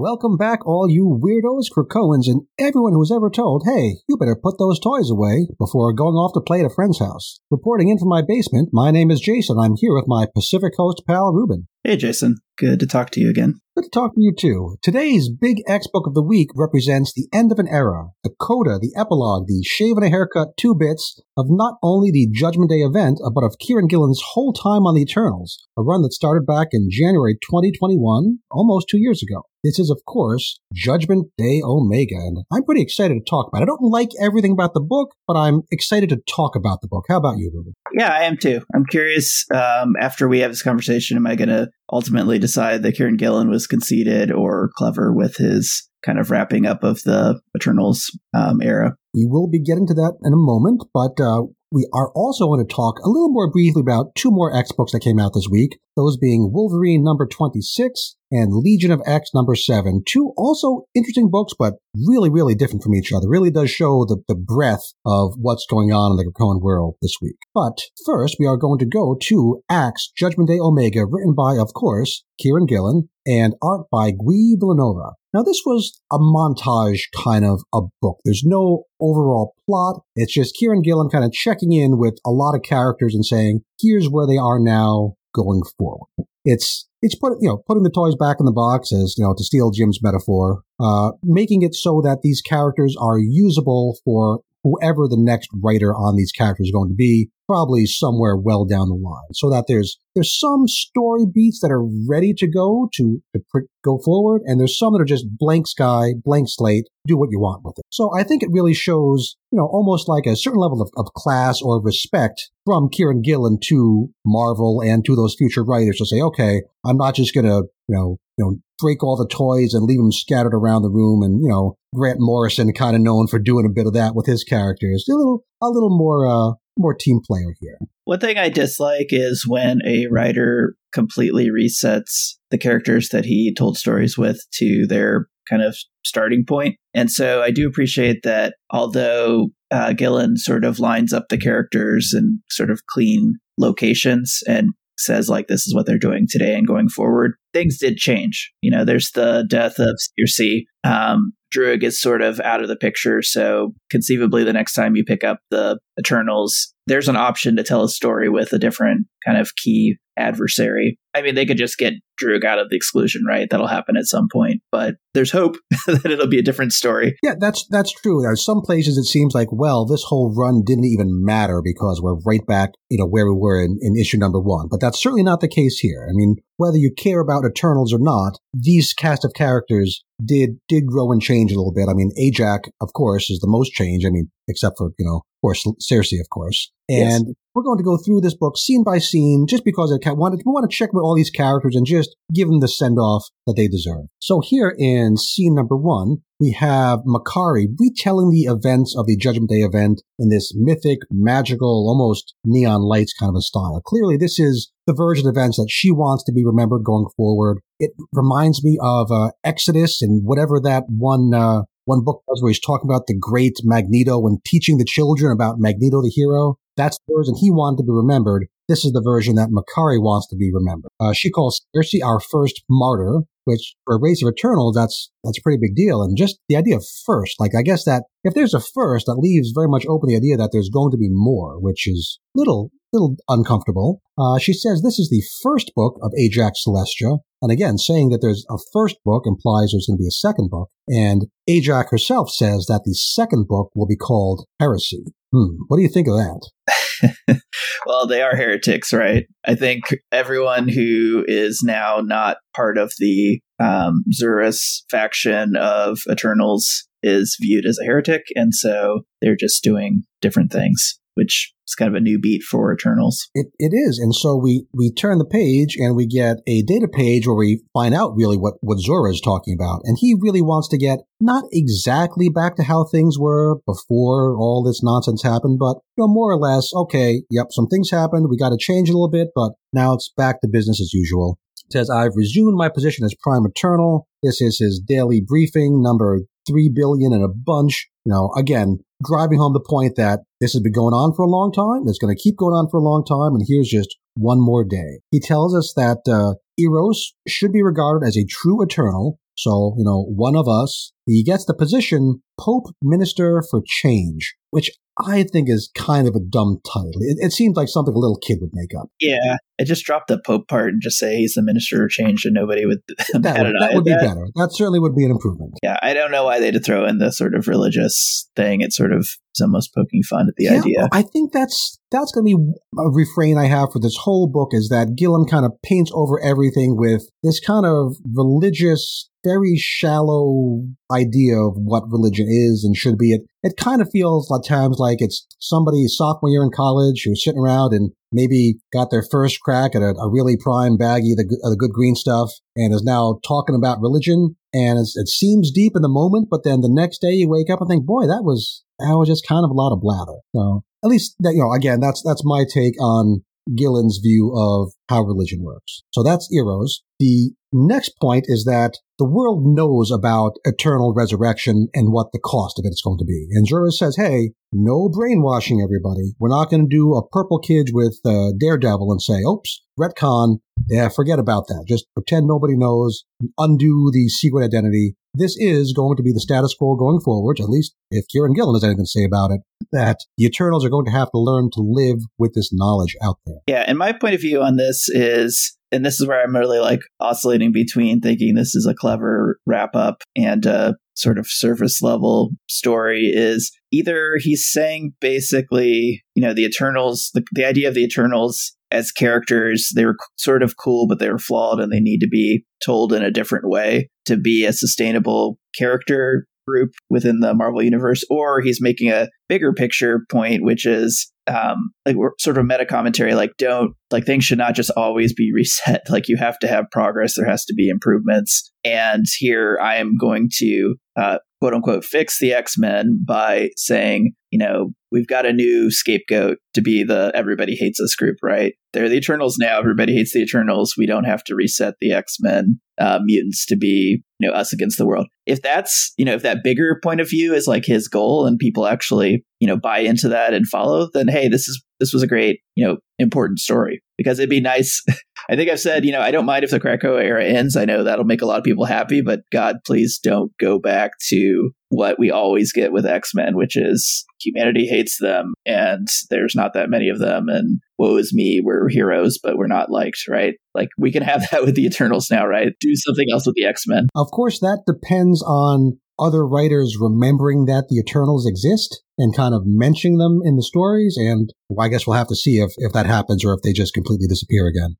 [0.00, 4.34] Welcome back, all you weirdos, Krakoans, and everyone who was ever told, hey, you better
[4.34, 7.38] put those toys away before going off to play at a friend's house.
[7.50, 9.58] Reporting in from my basement, my name is Jason.
[9.58, 11.68] I'm here with my Pacific Coast pal, Ruben.
[11.82, 12.36] Hey, Jason.
[12.60, 13.54] Good to talk to you again.
[13.74, 14.76] Good to talk to you too.
[14.82, 18.78] Today's big X book of the week represents the end of an era, the coda,
[18.78, 22.80] the epilogue, the shave and a haircut two bits of not only the Judgment Day
[22.80, 26.68] event, but of Kieron Gillen's whole time on the Eternals, a run that started back
[26.72, 29.44] in January 2021, almost two years ago.
[29.64, 33.64] This is, of course, Judgment Day Omega, and I'm pretty excited to talk about it.
[33.64, 37.04] I don't like everything about the book, but I'm excited to talk about the book.
[37.08, 37.74] How about you, Ruben?
[37.96, 38.62] Yeah, I am too.
[38.74, 39.44] I'm curious.
[39.52, 43.48] Um, after we have this conversation, am I going to ultimately decide that Kieron Gillen
[43.48, 48.96] was conceited or clever with his kind of wrapping up of the Eternals um, era?
[49.14, 51.42] We will be getting to that in a moment, but uh,
[51.72, 54.92] we are also going to talk a little more briefly about two more X books
[54.92, 59.54] that came out this week, those being Wolverine number 26 and Legion of X number
[59.54, 60.02] 7.
[60.06, 61.74] Two also interesting books, but
[62.06, 63.28] really, really different from each other.
[63.28, 67.16] Really does show the, the breadth of what's going on in the Krakoan world this
[67.20, 67.36] week.
[67.54, 71.74] But first, we are going to go to X Judgment Day Omega, written by, of
[71.74, 75.12] course, Kieron Gillen and art by Guy Villanova.
[75.34, 78.18] Now, this was a montage kind of a book.
[78.24, 80.02] There's no overall plot.
[80.16, 83.60] It's just Kieron Gillen kind of checking in with a lot of characters and saying,
[83.80, 86.08] here's where they are now going forward.
[86.44, 89.34] It's it's put you know putting the toys back in the box as you know
[89.36, 95.08] to steal Jim's metaphor, uh, making it so that these characters are usable for whoever
[95.08, 98.94] the next writer on these characters is going to be, probably somewhere well down the
[98.94, 103.42] line, so that there's there's some story beats that are ready to go to, to
[103.50, 107.30] pr- go forward, and there's some that are just blank sky, blank slate, do what
[107.30, 107.84] you want with it.
[107.90, 111.12] So I think it really shows, you know, almost like a certain level of, of
[111.14, 116.20] class or respect from Kieron Gillen to Marvel and to those future writers to say,
[116.20, 119.98] okay, I'm not just gonna, you know, you know, break all the toys and leave
[119.98, 123.66] them scattered around the room, and you know, Grant Morrison kind of known for doing
[123.66, 127.20] a bit of that with his characters, a little, a little more, uh, more team
[127.26, 127.78] player here.
[128.04, 133.76] One thing I dislike is when a writer completely resets the characters that he told
[133.76, 136.76] stories with to their kind of starting point.
[136.94, 142.12] And so I do appreciate that although uh, Gillen sort of lines up the characters
[142.12, 144.70] and sort of clean locations and
[145.00, 148.70] says like this is what they're doing today and going forward things did change you
[148.70, 150.64] know there's the death of Sersi.
[150.84, 155.04] Um, Druig is sort of out of the picture so conceivably the next time you
[155.04, 159.38] pick up the eternals there's an option to tell a story with a different kind
[159.38, 160.98] of key adversary.
[161.14, 163.48] I mean, they could just get Druig out of the exclusion, right?
[163.48, 165.56] That'll happen at some point, but there's hope
[165.86, 167.16] that it'll be a different story.
[167.22, 168.20] Yeah, that's that's true.
[168.22, 172.18] There's some places it seems like, well, this whole run didn't even matter because we're
[172.26, 174.66] right back, you know, where we were in, in issue number one.
[174.68, 176.08] But that's certainly not the case here.
[176.08, 180.86] I mean, whether you care about Eternals or not, these cast of characters did did
[180.86, 181.88] grow and change a little bit.
[181.88, 184.04] I mean, Ajax, of course, is the most change.
[184.04, 186.70] I mean, except for you know, of course, Sersi, of course.
[186.88, 187.34] And yes.
[187.54, 190.52] we're going to go through this book scene by scene, just because I wanted we
[190.52, 193.54] want to check with all these characters and just give them the send off that
[193.56, 194.06] they deserve.
[194.18, 199.50] So here in scene number one, we have Makkari retelling the events of the Judgment
[199.50, 203.80] Day event in this mythic, magical, almost neon lights kind of a style.
[203.84, 207.60] Clearly, this is the version of events that she wants to be remembered going forward.
[207.78, 212.50] It reminds me of uh, Exodus and whatever that one uh, one book was where
[212.50, 216.54] he's talking about the great Magneto and teaching the children about Magneto the hero.
[216.76, 218.46] That's the version he wanted to be remembered.
[218.68, 220.92] This is the version that Makkari wants to be remembered.
[221.00, 225.38] Uh, she calls Sersi our first martyr, which for a race of Eternals, that's that's
[225.38, 226.00] a pretty big deal.
[226.00, 229.18] And just the idea of first, like I guess that if there's a first, that
[229.18, 232.70] leaves very much open the idea that there's going to be more, which is little
[232.92, 234.00] little uncomfortable.
[234.18, 237.18] Uh, she says this is the first book of Ajax Celestia.
[237.42, 240.50] And again, saying that there's a first book implies there's going to be a second
[240.50, 240.68] book.
[240.88, 245.04] And Ajax herself says that the second book will be called Heresy.
[245.32, 245.56] Hmm.
[245.68, 246.50] What do you think of that?
[247.86, 249.26] well, they are heretics, right?
[249.44, 256.88] I think everyone who is now not part of the um, Zuras faction of Eternals
[257.02, 258.22] is viewed as a heretic.
[258.34, 262.72] And so they're just doing different things which is kind of a new beat for
[262.72, 263.28] Eternals.
[263.34, 263.98] It, it is.
[263.98, 267.62] And so we, we turn the page and we get a data page where we
[267.72, 269.82] find out really what, what Zura is talking about.
[269.84, 274.62] And he really wants to get not exactly back to how things were before all
[274.62, 278.28] this nonsense happened, but you know, more or less, okay, yep, some things happened.
[278.28, 281.38] We got to change a little bit, but now it's back to business as usual.
[281.70, 284.08] Says, I've resumed my position as Prime Eternal.
[284.24, 287.88] This is his daily briefing, number three billion and a bunch.
[288.04, 291.28] You know, again, driving home the point that this has been going on for a
[291.28, 291.82] long time.
[291.86, 293.34] It's going to keep going on for a long time.
[293.34, 295.00] And here's just one more day.
[295.10, 299.84] He tells us that uh, Eros should be regarded as a true eternal So, you
[299.84, 304.70] know, one of us, he gets the position Pope Minister for Change, which
[305.06, 307.00] I think is kind of a dumb title.
[307.00, 308.88] It, it, seems like something a little kid would make up.
[309.00, 312.24] Yeah, I just drop the Pope part and just say he's the minister of change,
[312.24, 312.80] and nobody would.
[313.12, 314.00] that would, that would be that.
[314.00, 314.26] better.
[314.36, 315.54] That certainly would be an improvement.
[315.62, 318.60] Yeah, I don't know why they would throw in the sort of religious thing.
[318.60, 320.88] It's sort of it's almost poking fun at the yeah, idea.
[320.92, 324.50] I think that's that's going to be a refrain I have for this whole book
[324.52, 330.62] is that Gillen kind of paints over everything with this kind of religious very shallow
[330.90, 333.12] idea of what religion is and should be.
[333.12, 337.02] It it kind of feels a at times like it's somebody sophomore year in college
[337.04, 341.12] who's sitting around and maybe got their first crack at a, a really prime baggie
[341.12, 344.36] of the, the good green stuff and is now talking about religion.
[344.52, 347.60] And it seems deep in the moment, but then the next day you wake up
[347.60, 350.18] and think, boy, that was that was just kind of a lot of blather.
[350.34, 353.22] So at least that, you know, again, that's that's my take on
[353.56, 355.82] Gillen's view of how religion works.
[355.90, 356.82] So that's Eros.
[356.98, 362.58] The next point is that the world knows about eternal resurrection and what the cost
[362.58, 363.28] of it is going to be.
[363.32, 366.12] And Zuras says, hey, no brainwashing, everybody.
[366.18, 370.40] We're not going to do a purple kid with uh, Daredevil and say, oops, retcon.
[370.68, 371.64] Yeah, forget about that.
[371.66, 373.04] Just pretend nobody knows,
[373.38, 374.96] undo the secret identity.
[375.14, 378.54] This is going to be the status quo going forward, at least if Kieron Gillen
[378.54, 379.40] has anything to say about it,
[379.72, 383.16] that the Eternals are going to have to learn to live with this knowledge out
[383.26, 383.38] there.
[383.48, 386.58] Yeah, and my point of view on this is and this is where I'm really
[386.58, 391.80] like oscillating between thinking this is a clever wrap up and a sort of surface
[391.80, 397.74] level story is either he's saying basically, you know, the Eternals, the, the idea of
[397.74, 401.80] the Eternals as characters, they were sort of cool, but they were flawed and they
[401.80, 407.20] need to be told in a different way to be a sustainable character group within
[407.20, 412.38] the Marvel universe, or he's making a bigger picture point, which is um, like sort
[412.38, 415.82] of meta commentary, like don't like things should not just always be reset.
[415.88, 417.14] Like you have to have progress.
[417.16, 418.50] There has to be improvements.
[418.64, 424.12] And here I am going to uh, quote unquote fix the X Men by saying,
[424.30, 428.54] you know, we've got a new scapegoat to be the everybody hates us group, right?
[428.72, 429.58] They're the Eternals now.
[429.58, 430.74] Everybody hates the Eternals.
[430.76, 434.52] We don't have to reset the X Men uh, mutants to be, you know, us
[434.52, 435.06] against the world.
[435.26, 438.38] If that's, you know, if that bigger point of view is like his goal and
[438.38, 442.02] people actually, you know, buy into that and follow, then hey, this is this was
[442.02, 444.82] a great, you know, important story because it'd be nice.
[445.30, 447.56] I think I've said, you know, I don't mind if the Krakoa era ends.
[447.56, 450.92] I know that'll make a lot of people happy, but God, please don't go back
[451.08, 456.34] to what we always get with X Men, which is humanity hates them and there's
[456.34, 457.28] not that many of them.
[457.28, 460.34] And woe is me, we're heroes, but we're not liked, right?
[460.52, 462.48] Like we can have that with the Eternals now, right?
[462.58, 463.86] Do something else with the X Men.
[463.94, 469.42] Of course, that depends on other writers remembering that the Eternals exist and kind of
[469.44, 470.96] mentioning them in the stories.
[470.98, 473.52] And well, I guess we'll have to see if, if that happens or if they
[473.52, 474.76] just completely disappear again.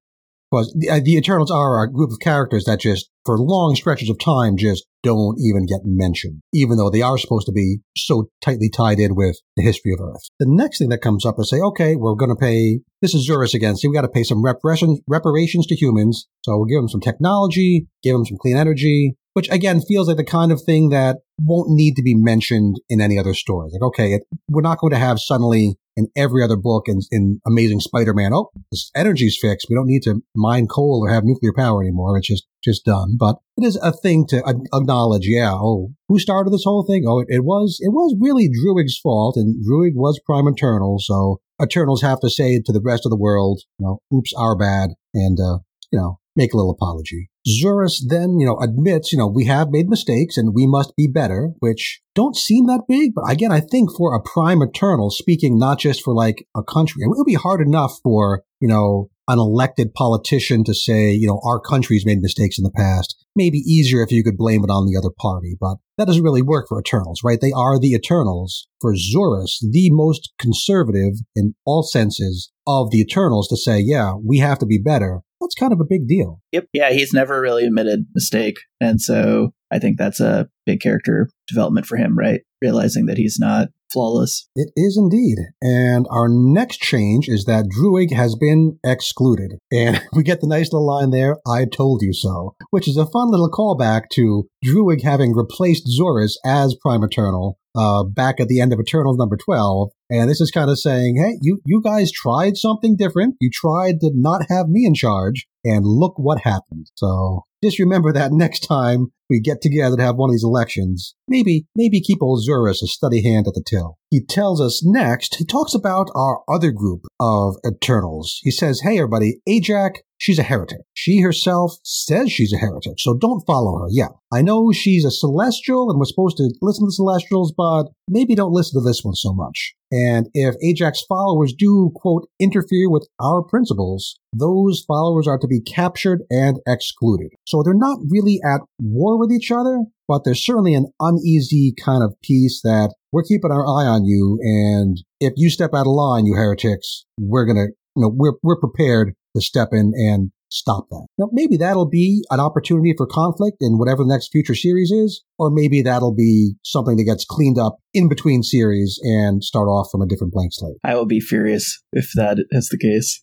[0.50, 4.10] Because the, uh, the Eternals are a group of characters that just, for long stretches
[4.10, 8.28] of time, just don't even get mentioned, even though they are supposed to be so
[8.42, 10.22] tightly tied in with the history of Earth.
[10.38, 13.28] The next thing that comes up is say, okay, we're going to pay, this is
[13.28, 16.26] Zuras again, see, we got to pay some reparations, reparations to humans.
[16.44, 20.16] So we'll give them some technology, give them some clean energy, which again feels like
[20.16, 23.70] the kind of thing that won't need to be mentioned in any other story.
[23.72, 27.40] Like, okay, it, we're not going to have suddenly in every other book in, in
[27.46, 29.66] Amazing Spider-Man, oh, this energy's fixed.
[29.68, 32.16] We don't need to mine coal or have nuclear power anymore.
[32.16, 33.16] It's just, just done.
[33.18, 34.38] But it is a thing to
[34.74, 35.26] acknowledge.
[35.26, 35.52] Yeah.
[35.54, 37.04] Oh, who started this whole thing?
[37.06, 40.98] Oh, it, it was, it was really Druig's fault and Druig was prime eternal.
[41.00, 44.56] So Eternals have to say to the rest of the world, you know, oops, our
[44.56, 44.90] bad.
[45.12, 45.58] And, uh,
[45.92, 47.30] you know, make a little apology.
[47.48, 51.06] Zuras then, you know, admits, you know, we have made mistakes and we must be
[51.06, 53.12] better, which don't seem that big.
[53.14, 57.02] But again, I think for a prime eternal, speaking not just for like a country,
[57.02, 61.40] it would be hard enough for, you know, an elected politician to say, you know,
[61.44, 63.14] our country's made mistakes in the past.
[63.36, 66.42] Maybe easier if you could blame it on the other party, but that doesn't really
[66.42, 67.40] work for Eternals, right?
[67.40, 68.66] They are the Eternals.
[68.80, 74.38] For Zuras, the most conservative in all senses of the Eternals to say, yeah, we
[74.38, 76.40] have to be better that's kind of a big deal.
[76.52, 76.66] Yep.
[76.72, 78.58] Yeah, he's never really admitted mistake.
[78.80, 82.40] And so I think that's a big character development for him, right?
[82.62, 84.48] Realizing that he's not flawless.
[84.54, 85.38] It is indeed.
[85.62, 89.58] And our next change is that Druig has been excluded.
[89.72, 93.06] And we get the nice little line there, I told you so, which is a
[93.06, 98.60] fun little callback to Druig having replaced Zuras as Prime Eternal uh, back at the
[98.60, 99.90] end of Eternals number 12.
[100.10, 103.36] And this is kind of saying, hey, you, you guys tried something different.
[103.40, 106.90] You tried to not have me in charge, and look what happened.
[106.94, 111.14] So just remember that next time we get together to have one of these elections,
[111.28, 113.98] maybe, maybe keep old Zuras a steady hand at the till.
[114.10, 118.40] He tells us next, he talks about our other group of Eternals.
[118.42, 120.78] He says, hey, everybody, Ajak, she's a heretic.
[120.94, 123.86] She herself says she's a heretic, so don't follow her.
[123.90, 128.36] Yeah, I know she's a celestial and we're supposed to listen to celestials, but maybe
[128.36, 129.74] don't listen to this one so much.
[129.90, 135.60] And if Ajax followers do, quote, interfere with our principles, those followers are to be
[135.60, 137.32] captured and excluded.
[137.46, 142.04] So they're not really at war with each other, but there's certainly an uneasy kind
[142.04, 144.38] of peace that we're keeping our eye on you.
[144.42, 148.34] And if you step out of line, you heretics, we're going to, you know, we're,
[148.44, 151.06] we're prepared to step in and stop that.
[151.16, 155.22] Now, maybe that'll be an opportunity for conflict in whatever the next future series is,
[155.38, 159.88] or maybe that'll be something that gets cleaned up in between series and start off
[159.90, 160.76] from a different blank slate.
[160.84, 163.20] I will be furious if that is the case.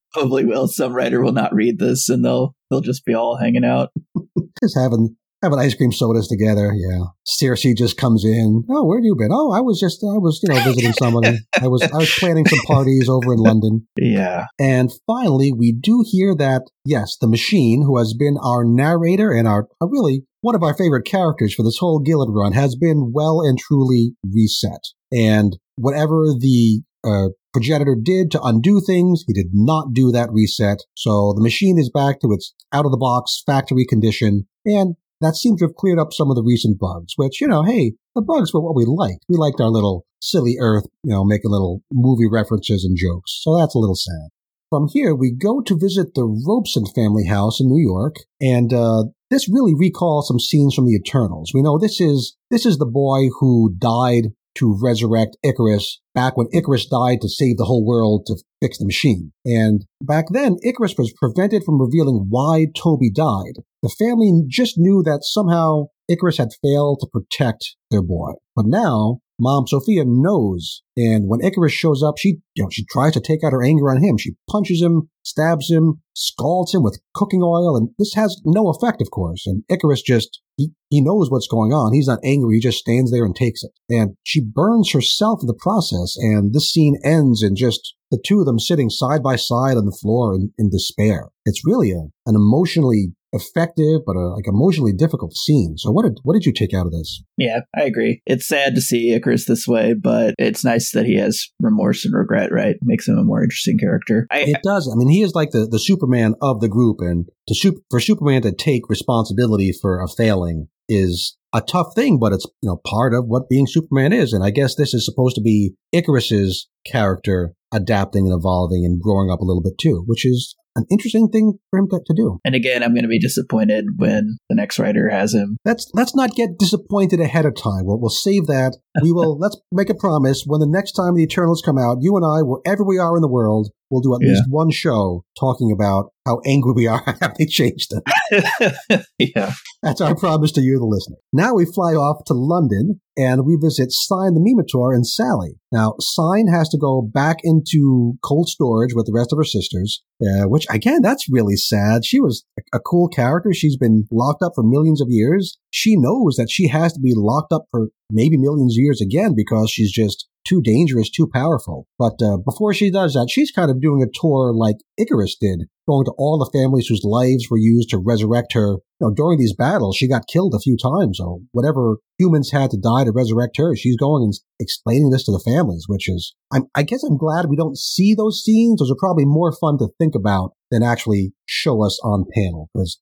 [0.12, 0.68] Probably will.
[0.68, 3.90] Some writer will not read this and they'll they'll just be all hanging out.
[4.62, 6.72] just having having ice cream sodas together.
[6.74, 7.04] Yeah.
[7.26, 8.64] Sersi just comes in.
[8.68, 9.30] Oh, where have you been?
[9.32, 11.38] Oh, I was just, I was, you know, visiting somebody.
[11.60, 13.86] I was, I was planning some parties over in London.
[13.96, 14.46] Yeah.
[14.58, 19.46] And finally, we do hear that, yes, the machine, who has been our narrator and
[19.46, 23.12] our, uh, really one of our favorite characters for this whole Gillen run, has been
[23.12, 24.80] well and truly reset.
[25.12, 30.78] And whatever the uh, progenitor did to undo things, he did not do that reset.
[30.94, 34.46] So the machine is back to its out of the box factory condition.
[34.64, 37.62] And that seemed to have cleared up some of the recent bugs, which, you know,
[37.62, 39.24] hey, the bugs were what we liked.
[39.28, 43.38] We liked our little silly Earth, you know, making little movie references and jokes.
[43.42, 44.28] So that's a little sad.
[44.70, 49.04] From here, we go to visit the Robeson family house in New York, and uh,
[49.30, 51.52] this really recalls some scenes from the Eternals.
[51.54, 55.84] We know this is this is the boy who died to resurrect Ikaris
[56.14, 59.32] back when Ikaris died to save the whole world to fix the machine.
[59.44, 63.62] And back then, Ikaris was prevented from revealing why Toby died.
[63.82, 68.32] The family just knew that somehow Ikaris had failed to protect their boy.
[68.56, 73.12] But now, Mom Sophia knows, and when Ikaris shows up, she you know she tries
[73.12, 74.18] to take out her anger on him.
[74.18, 79.00] She punches him, stabs him, scalds him with cooking oil, and this has no effect,
[79.00, 79.46] of course.
[79.46, 81.94] And Ikaris just he, he knows what's going on.
[81.94, 82.56] He's not angry.
[82.56, 83.70] He just stands there and takes it.
[83.88, 86.16] And she burns herself in the process.
[86.18, 89.86] And this scene ends in just the two of them sitting side by side on
[89.86, 91.28] the floor in, in despair.
[91.44, 95.76] It's really a, an emotionally effective but a like emotionally difficult scene.
[95.76, 97.22] So what did what did you take out of this?
[97.36, 98.22] Yeah, I agree.
[98.26, 102.14] It's sad to see Ikaris this way, but it's nice that he has remorse and
[102.14, 102.50] regret.
[102.52, 104.26] Right, makes him a more interesting character.
[104.30, 104.90] I, it does.
[104.92, 108.00] I mean, he is like the the Superman of the group, and to super, for
[108.00, 112.80] Superman to take responsibility for a failing is a tough thing, but it's you know
[112.86, 114.32] part of what being Superman is.
[114.32, 119.30] And I guess this is supposed to be Ikaris's character adapting and evolving and growing
[119.30, 122.38] up a little bit too, which is an interesting thing for him to, to do.
[122.44, 125.58] And again, I'm going to be disappointed when the next writer has him.
[125.64, 127.84] Let's let's not get disappointed ahead of time.
[127.84, 128.76] We'll, we'll save that.
[129.02, 129.38] We will.
[129.38, 130.44] let's make a promise.
[130.46, 133.22] When the next time the Eternals come out, you and I, wherever we are in
[133.22, 134.34] the world, we'll do at yeah.
[134.34, 139.04] least one show talking about how angry we are how they changed it.
[139.18, 139.52] yeah.
[139.82, 141.16] That's our promise to you, the listener.
[141.32, 145.58] Now we fly off to London and we visit Sign the Mimitor and Sally.
[145.72, 150.02] Now, Sign has to go back into cold storage with the rest of her sisters,
[150.22, 152.04] uh, which again, that's really sad.
[152.04, 153.52] She was a cool character.
[153.52, 155.58] She's been locked up for millions of years.
[155.70, 159.34] She knows that she has to be locked up for maybe millions of years again
[159.36, 161.86] because she's just too dangerous, too powerful.
[161.98, 165.68] But uh, before she does that, she's kind of doing a tour like Ikaris did,
[165.86, 168.78] going to all the families whose lives were used to resurrect her.
[169.00, 171.18] You know, during these battles, she got killed a few times.
[171.18, 175.32] So whatever humans had to die to resurrect her, she's going and explaining this to
[175.32, 178.80] the families, which is, I'm, I guess I'm glad we don't see those scenes.
[178.80, 182.98] Those are probably more fun to think about than actually show us on panel because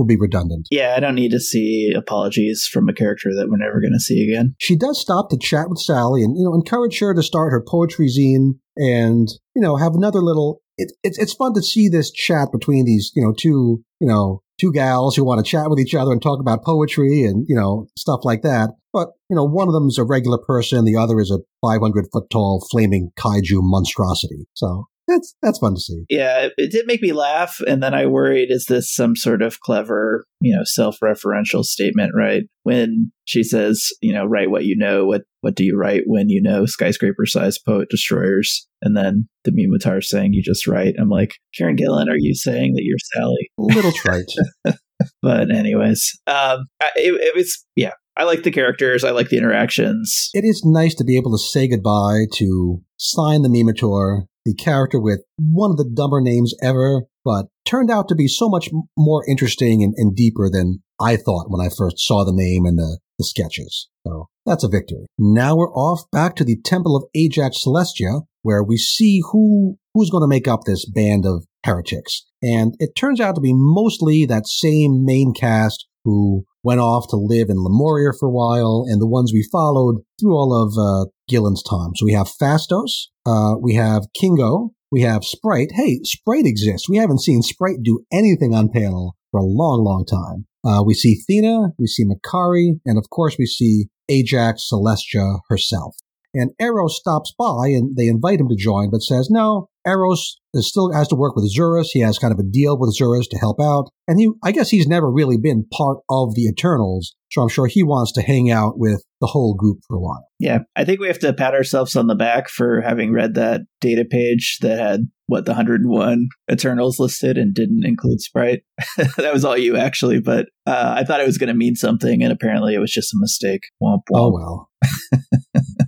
[0.00, 0.66] will be redundant.
[0.70, 4.00] Yeah, I don't need to see apologies from a character that we're never going to
[4.00, 4.54] see again.
[4.58, 7.62] She does stop to chat with Sally and, you know, encourage her to start her
[7.62, 12.10] poetry zine and, you know, have another little, it, it's, it's fun to see this
[12.10, 15.78] chat between these, you know, two, you know, two gals who want to chat with
[15.78, 18.70] each other and talk about poetry and, you know, stuff like that.
[18.92, 20.86] But, you know, one of them is a regular person.
[20.86, 24.46] The other is a 500 foot tall flaming kaiju monstrosity.
[24.54, 26.04] So that's that's fun to see.
[26.08, 29.60] Yeah, it did make me laugh, and then I worried: is this some sort of
[29.60, 32.12] clever, you know, self-referential statement?
[32.16, 35.06] Right when she says, you know, write what you know.
[35.06, 38.68] What what do you write when you know skyscraper-sized poet destroyers?
[38.82, 42.74] And then the Mimitar saying, "You just write." I'm like, Kieron Gillen, are you saying
[42.74, 43.50] that you're Sally?
[43.58, 44.30] A little trite.
[45.22, 47.92] but anyways, um, it, it was yeah.
[48.16, 49.02] I like the characters.
[49.02, 50.30] I like the interactions.
[50.34, 55.00] It is nice to be able to say goodbye to sign the Mimitor the character
[55.00, 59.24] with one of the dumber names ever, but turned out to be so much more
[59.28, 62.98] interesting and, and deeper than I thought when I first saw the name and the,
[63.18, 63.88] the sketches.
[64.06, 65.06] So that's a victory.
[65.18, 70.10] Now we're off back to the Temple of Ajax Celestia, where we see who who's
[70.10, 72.24] going to make up this band of heretics.
[72.42, 77.16] And it turns out to be mostly that same main cast who went off to
[77.16, 81.10] live in Lemuria for a while, and the ones we followed through all of uh,
[81.28, 81.90] Gillen's time.
[81.96, 85.70] So we have Phastos, uh, we have Kingo, we have Sprite.
[85.72, 86.88] Hey, Sprite exists.
[86.88, 90.46] We haven't seen Sprite do anything on panel for a long, long time.
[90.64, 95.96] Uh, we see Thena, we see Makkari, and of course we see Ajax Celestia herself.
[96.34, 100.92] And Eros stops by and they invite him to join, but says, no, Eros still
[100.92, 101.88] has to work with Zuras.
[101.92, 103.90] He has kind of a deal with Zuras to help out.
[104.06, 107.14] And he, I guess he's never really been part of the Eternals.
[107.30, 110.26] So I'm sure he wants to hang out with the whole group for a while.
[110.38, 110.60] Yeah.
[110.76, 114.04] I think we have to pat ourselves on the back for having read that data
[114.04, 118.62] page that had what the 101 Eternals listed and didn't include Sprite.
[119.16, 122.22] that was all you actually, but uh, I thought it was going to mean something.
[122.22, 123.62] And apparently it was just a mistake.
[123.82, 124.16] Womp, womp.
[124.16, 124.70] Oh, well.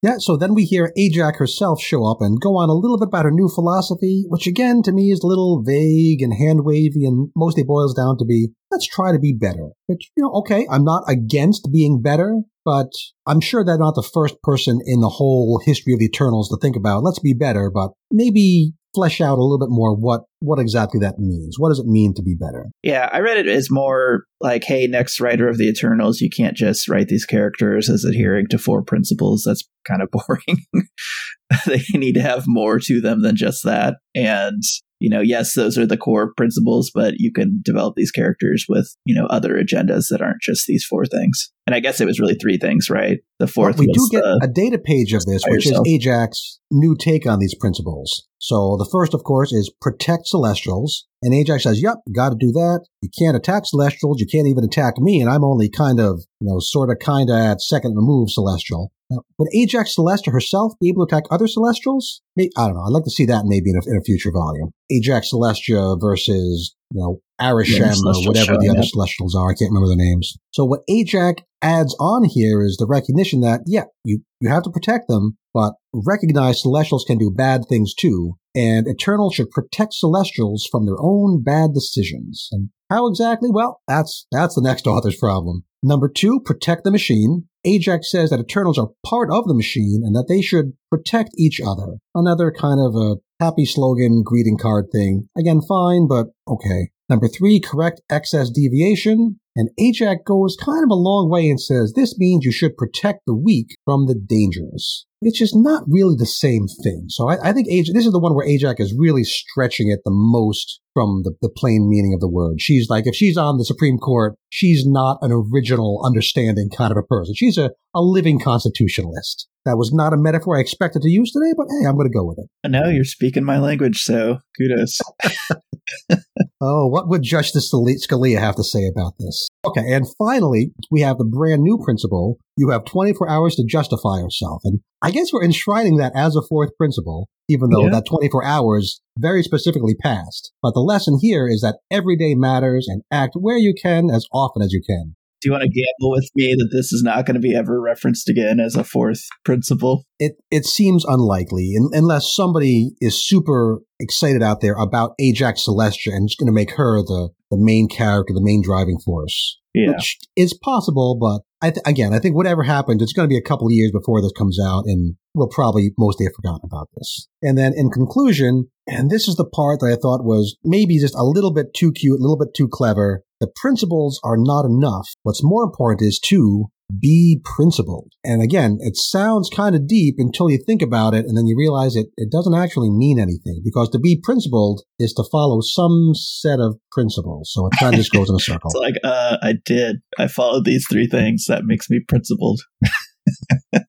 [0.00, 3.08] Yeah, so then we hear Ajax herself show up and go on a little bit
[3.08, 7.04] about her new philosophy, which again to me is a little vague and hand wavy
[7.04, 9.70] and mostly boils down to be let's try to be better.
[9.86, 12.90] Which, you know, okay, I'm not against being better, but
[13.26, 16.58] I'm sure they're not the first person in the whole history of the Eternals to
[16.60, 20.58] think about let's be better, but maybe flesh out a little bit more what what
[20.58, 21.56] exactly that means.
[21.58, 22.66] What does it mean to be better?
[22.82, 26.56] Yeah, I read it as more like, hey, next writer of the Eternals, you can't
[26.56, 29.44] just write these characters as adhering to four principles.
[29.46, 30.64] That's kind of boring.
[31.66, 33.96] they need to have more to them than just that.
[34.14, 34.62] And
[35.00, 38.94] you know, yes, those are the core principles, but you can develop these characters with,
[39.04, 41.50] you know, other agendas that aren't just these four things.
[41.66, 43.18] And I guess it was really three things, right?
[43.38, 45.86] The fourth well, we do get a data page of this, which yourself.
[45.86, 48.26] is Ajax's new take on these principles.
[48.38, 51.06] So the first, of course, is protect celestials.
[51.22, 52.86] And Ajax says, yep, got to do that.
[53.02, 54.20] You can't attack celestials.
[54.20, 55.20] You can't even attack me.
[55.20, 58.92] And I'm only kind of, you know, sort of kind of at second remove celestial.
[59.10, 62.20] Now, would Ajax Celestia herself be able to attack other Celestials?
[62.36, 62.82] Maybe, I don't know.
[62.82, 64.70] I'd like to see that maybe in a, in a future volume.
[64.90, 69.50] Ajax Celestia versus, you know, Arishem yeah, or whatever show, the other Celestials are.
[69.50, 70.36] I can't remember their names.
[70.50, 74.70] So what Ajax adds on here is the recognition that, yeah, you, you have to
[74.70, 80.68] protect them, but recognize Celestials can do bad things too, and Eternal should protect Celestials
[80.70, 82.48] from their own bad decisions.
[82.52, 83.50] And how exactly?
[83.50, 85.64] Well, that's, that's the next author's problem.
[85.82, 87.44] Number two, protect the machine.
[87.64, 91.60] Ajax says that Eternals are part of the machine and that they should protect each
[91.60, 91.98] other.
[92.14, 95.28] Another kind of a happy slogan greeting card thing.
[95.36, 96.90] Again, fine, but okay.
[97.08, 99.40] Number three, correct excess deviation.
[99.56, 103.22] And Ajax goes kind of a long way and says this means you should protect
[103.26, 105.06] the weak from the dangerous.
[105.22, 107.06] It's just not really the same thing.
[107.08, 110.00] So I, I think Ajax, this is the one where Ajax is really stretching it
[110.04, 112.60] the most from the, the plain meaning of the word.
[112.60, 116.98] She's like, if she's on the Supreme Court, she's not an original understanding kind of
[116.98, 117.32] a person.
[117.34, 119.48] She's a, a living constitutionalist.
[119.64, 122.14] That was not a metaphor I expected to use today, but hey, I'm going to
[122.14, 122.68] go with it.
[122.68, 124.98] No, you're speaking my language, so kudos.
[126.60, 129.48] oh, what would Justice Scalia have to say about this?
[129.66, 132.38] Okay, and finally, we have the brand new principle.
[132.58, 134.62] You have 24 hours to justify yourself.
[134.64, 137.90] And I guess we're enshrining that as a fourth principle, even though yeah.
[137.90, 140.52] that 24 hours very specifically passed.
[140.60, 144.26] But the lesson here is that every day matters and act where you can as
[144.32, 145.14] often as you can.
[145.40, 147.80] Do you want to gamble with me that this is not going to be ever
[147.80, 150.04] referenced again as a fourth principle?
[150.18, 156.28] It it seems unlikely, unless somebody is super excited out there about Ajax Celestia and
[156.28, 159.58] just going to make her the the main character, the main driving force.
[159.74, 159.92] Yeah.
[159.92, 163.38] Which is possible, but I th- again, I think whatever happens, it's going to be
[163.38, 166.88] a couple of years before this comes out, and we'll probably mostly have forgotten about
[166.96, 167.28] this.
[167.42, 171.14] And then in conclusion, and this is the part that I thought was maybe just
[171.14, 173.22] a little bit too cute, a little bit too clever.
[173.40, 175.08] The principles are not enough.
[175.22, 176.66] What's more important is to
[177.00, 178.12] be principled.
[178.24, 181.54] And again, it sounds kind of deep until you think about it and then you
[181.56, 186.12] realize it, it doesn't actually mean anything because to be principled is to follow some
[186.14, 187.50] set of principles.
[187.52, 188.70] So it kind of just goes in a circle.
[188.70, 189.96] It's like, uh, I did.
[190.18, 191.44] I followed these three things.
[191.48, 192.60] That makes me principled.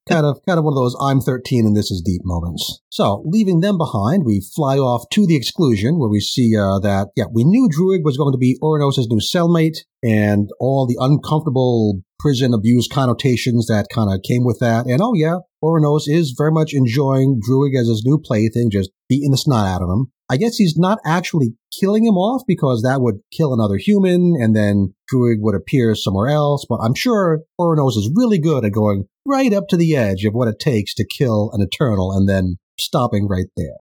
[0.09, 2.81] kind of kind of one of those I'm 13 and this is deep moments.
[2.89, 7.09] So, leaving them behind, we fly off to the exclusion where we see uh, that
[7.15, 12.01] yeah, we knew Druig was going to be Uranos' new cellmate and all the uncomfortable
[12.19, 14.85] prison abuse connotations that kind of came with that.
[14.85, 19.31] And oh yeah, Uranos is very much enjoying Druig as his new plaything, just beating
[19.31, 20.11] the snot out of him.
[20.29, 24.55] I guess he's not actually killing him off because that would kill another human and
[24.55, 26.65] then Druig would appear somewhere else.
[26.69, 30.33] But I'm sure Uranos is really good at going right up to the edge of
[30.33, 33.77] what it takes to kill an Eternal and then stopping right there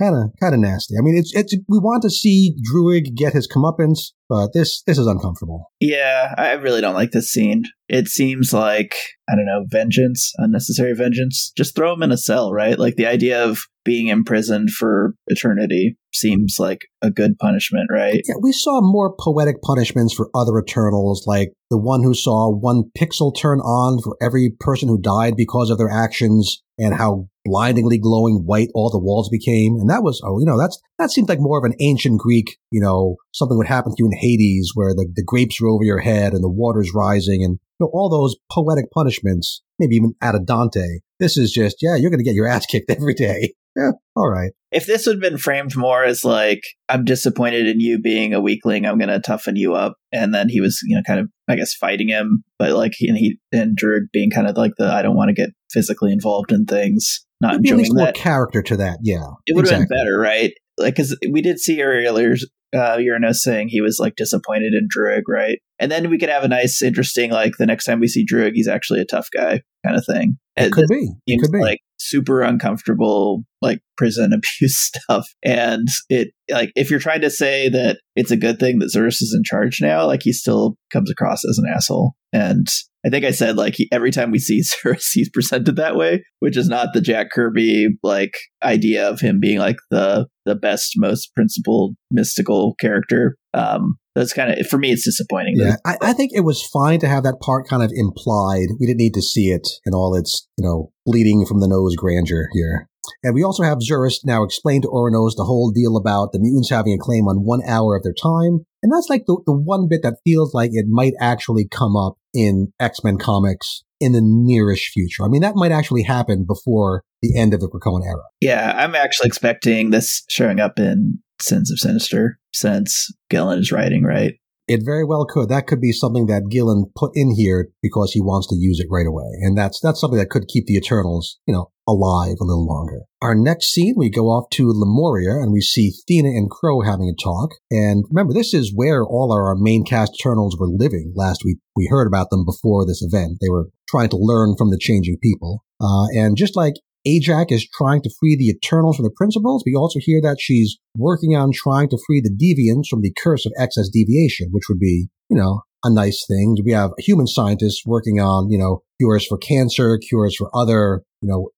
[0.00, 0.94] kind of kind of nasty.
[0.98, 4.98] I mean, it's it's we want to see Druig get his comeuppance, but this this
[4.98, 5.70] is uncomfortable.
[5.78, 7.64] Yeah, I really don't like this scene.
[7.88, 8.96] It seems like
[9.28, 11.52] I don't know vengeance, unnecessary vengeance.
[11.56, 12.78] Just throw him in a cell, right?
[12.78, 18.20] Like the idea of being imprisoned for eternity seems like a good punishment, right?
[18.28, 22.90] Yeah, we saw more poetic punishments for other Eternals, like the one who saw one
[22.98, 27.98] pixel turn on for every person who died because of their actions, and how blindingly
[27.98, 29.76] glowing white all the walls became.
[29.76, 32.56] And that was, oh, you know, that's that seemed like more of an ancient Greek,
[32.70, 35.84] you know, something would happen to you in Hades, where the, the grapes are over
[35.84, 40.14] your head and the water's rising, and you know, all those poetic punishments, maybe even
[40.20, 41.00] out of Dante.
[41.18, 43.54] This is just, yeah, you're going to get your ass kicked every day.
[43.76, 44.52] Yeah, all right.
[44.72, 48.86] If this had been framed more as like, I'm disappointed in you being a weakling,
[48.86, 49.94] I'm going to toughen you up.
[50.12, 53.16] And then he was, you know, kind of, I guess, fighting him, but like, and
[53.16, 56.52] he, and Druig being kind of like the, I don't want to get physically involved
[56.52, 58.98] in things, not There'd enjoying least more character to that.
[59.02, 59.86] Yeah, It would have exactly.
[59.88, 60.52] been better, right?
[60.78, 62.34] Like, because we did see earlier,
[62.74, 65.58] uh, Uranos saying he was like disappointed in Druig, right?
[65.78, 68.52] And then we could have a nice, interesting, like the next time we see Druig,
[68.54, 70.38] he's actually a tough guy kind of thing.
[70.56, 71.10] It could be.
[71.26, 71.60] It could be.
[71.60, 77.68] like super uncomfortable like prison abuse stuff and it like if you're trying to say
[77.68, 81.10] that it's a good thing that Zuras is in charge now like he still comes
[81.10, 82.66] across as an asshole and
[83.04, 86.24] I think I said like he, every time we see Zuras he's presented that way
[86.40, 90.94] which is not the Jack Kirby like idea of him being like the the best
[90.96, 96.12] most principled mystical character um that's kind of for me it's disappointing Yeah, I, I
[96.12, 98.66] think it was fine to have that part kind of implied.
[98.78, 101.94] We didn't need to see it in all its, you know, bleeding from the nose
[101.96, 102.88] grandeur here.
[103.22, 106.70] And we also have Zuras now explain to Uranos the whole deal about the mutants
[106.70, 108.66] having a claim on one hour of their time.
[108.82, 112.14] And that's like the, the one bit that feels like it might actually come up
[112.32, 115.24] in X-Men comics in the nearish future.
[115.24, 118.22] I mean, that might actually happen before the end of the Krakoan era.
[118.40, 124.04] Yeah, I'm actually expecting this showing up in Sins of Sinister since Gillen is writing,
[124.04, 124.34] right?
[124.66, 125.48] It very well could.
[125.48, 128.86] That could be something that Gillen put in here because he wants to use it
[128.88, 129.26] right away.
[129.40, 133.02] And that's that's something that could keep the Eternals, you know, alive a little longer.
[133.20, 137.08] Our next scene, we go off to Lemuria and we see Thena and Kro having
[137.08, 137.50] a talk.
[137.70, 141.58] And remember, this is where all our main cast Eternals were living last week.
[141.76, 143.38] We heard about them before this event.
[143.40, 145.64] They were trying to learn from the changing people.
[145.80, 146.74] Uh, and just like
[147.06, 149.62] Ajak is trying to free the Eternals from the Principles.
[149.64, 153.46] We also hear that she's working on trying to free the Deviants from the curse
[153.46, 156.56] of excess deviation, which would be, you know, a nice thing.
[156.64, 161.28] We have human scientists working on, you know, cures for cancer, cures for other, you
[161.28, 161.48] know,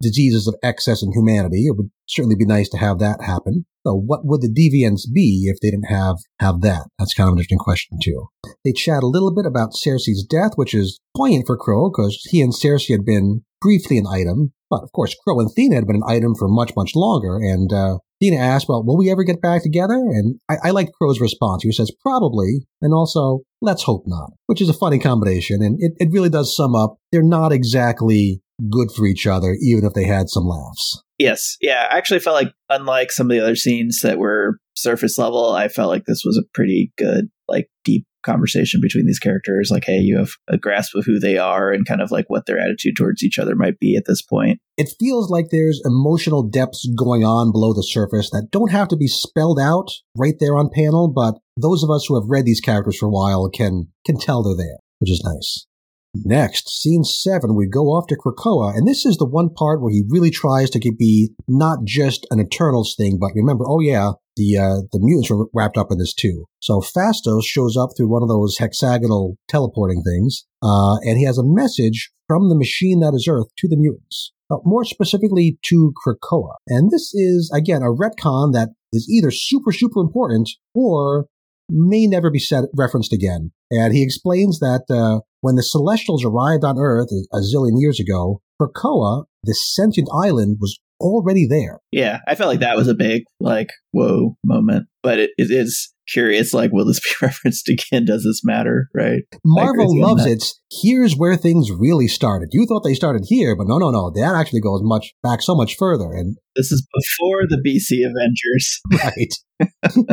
[0.00, 1.66] diseases of excess in humanity.
[1.66, 3.64] It would certainly be nice to have that happen.
[3.86, 6.88] So what would the deviants be if they didn't have, have that?
[6.98, 8.28] That's kind of an interesting question too.
[8.64, 12.40] They chat a little bit about Sersi's death, which is poignant for Kro because he
[12.40, 14.52] and Sersi had been briefly an item.
[14.70, 17.36] But of course, Kro and Thena had been an item for much, much longer.
[17.36, 19.94] And, uh, Thena asked, well, will we ever get back together?
[19.94, 21.64] And I, I liked Kro's response.
[21.64, 22.66] He says, probably.
[22.80, 25.60] And also, let's hope not, which is a funny combination.
[25.60, 26.98] And it, it really does sum up.
[27.10, 31.02] They're not exactly good for each other, even if they had some laughs.
[31.18, 31.56] Yes.
[31.60, 31.88] Yeah.
[31.90, 35.68] I actually felt like, unlike some of the other scenes that were surface level, I
[35.68, 39.70] felt like this was a pretty good, like, deep conversation between these characters.
[39.70, 42.46] Like, hey, you have a grasp of who they are and kind of like what
[42.46, 44.60] their attitude towards each other might be at this point.
[44.76, 48.96] It feels like there's emotional depths going on below the surface that don't have to
[48.96, 52.60] be spelled out right there on panel, but those of us who have read these
[52.60, 55.66] characters for a while can can tell they're there, which is nice.
[56.14, 59.90] Next, scene seven, we go off to Krakoa, and this is the one part where
[59.90, 64.58] he really tries to be not just an Eternals thing, but remember, oh yeah, the
[64.58, 66.44] uh, the mutants were wrapped up in this too.
[66.60, 71.38] So Phastos shows up through one of those hexagonal teleporting things, uh, and he has
[71.38, 75.94] a message from the machine that is Earth to the mutants, uh, more specifically to
[76.04, 76.56] Krakoa.
[76.66, 81.26] And this is again a retcon that is either super super important or
[81.68, 83.52] may never be said referenced again.
[83.70, 88.00] And he explains that uh, when the Celestials arrived on Earth a, a zillion years
[88.00, 91.80] ago, Krakoa, the sentient island, was already there.
[91.90, 92.20] Yeah.
[92.28, 94.86] I felt like that was a big, like, whoa moment.
[95.02, 98.04] But it, it is curious, like, will this be referenced again?
[98.04, 98.88] Does this matter?
[98.94, 99.22] Right.
[99.44, 100.30] Marvel with you on loves that.
[100.32, 100.44] it.
[100.70, 102.48] Here's where things really started.
[102.52, 104.10] You thought they started here, but no, no, no.
[104.10, 106.12] That actually goes much back so much further.
[106.12, 108.80] And This is before the BC Avengers.
[109.04, 109.34] right.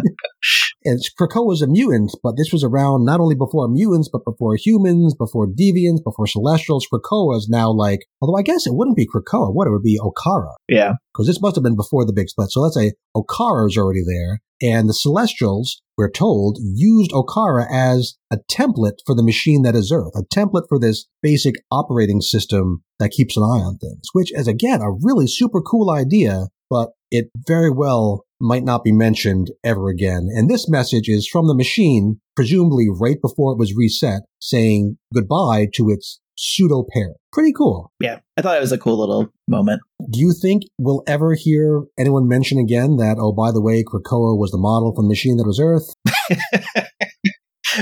[0.84, 4.56] and Krakoa was a mutant, but this was around not only before mutants, but before
[4.58, 6.88] humans, before deviants, before celestials.
[6.92, 9.54] Krakoa is now like, although I guess it wouldn't be Krakoa.
[9.54, 10.54] What it would be Okkara.
[10.68, 10.94] Yeah.
[11.14, 12.52] because this must have been before the big split.
[12.52, 18.16] So let's say Okkara is already there, and the Celestials, we're told, used Okkara as
[18.32, 22.84] a template for the machine that is Earth, a template for this basic operating system
[23.00, 26.90] that keeps an eye on things, which is again a really super cool idea, but
[27.12, 30.30] it very well might not be mentioned ever again.
[30.34, 35.68] And this message is from the machine, presumably right before it was reset, saying goodbye
[35.74, 37.16] to its pseudo pair.
[37.34, 37.92] Pretty cool.
[38.00, 39.82] Yeah, I thought it was a cool little moment.
[40.10, 44.38] Do you think we'll ever hear anyone mention again that, oh, by the way, Krakoa
[44.38, 45.94] was the model for the machine that was Earth?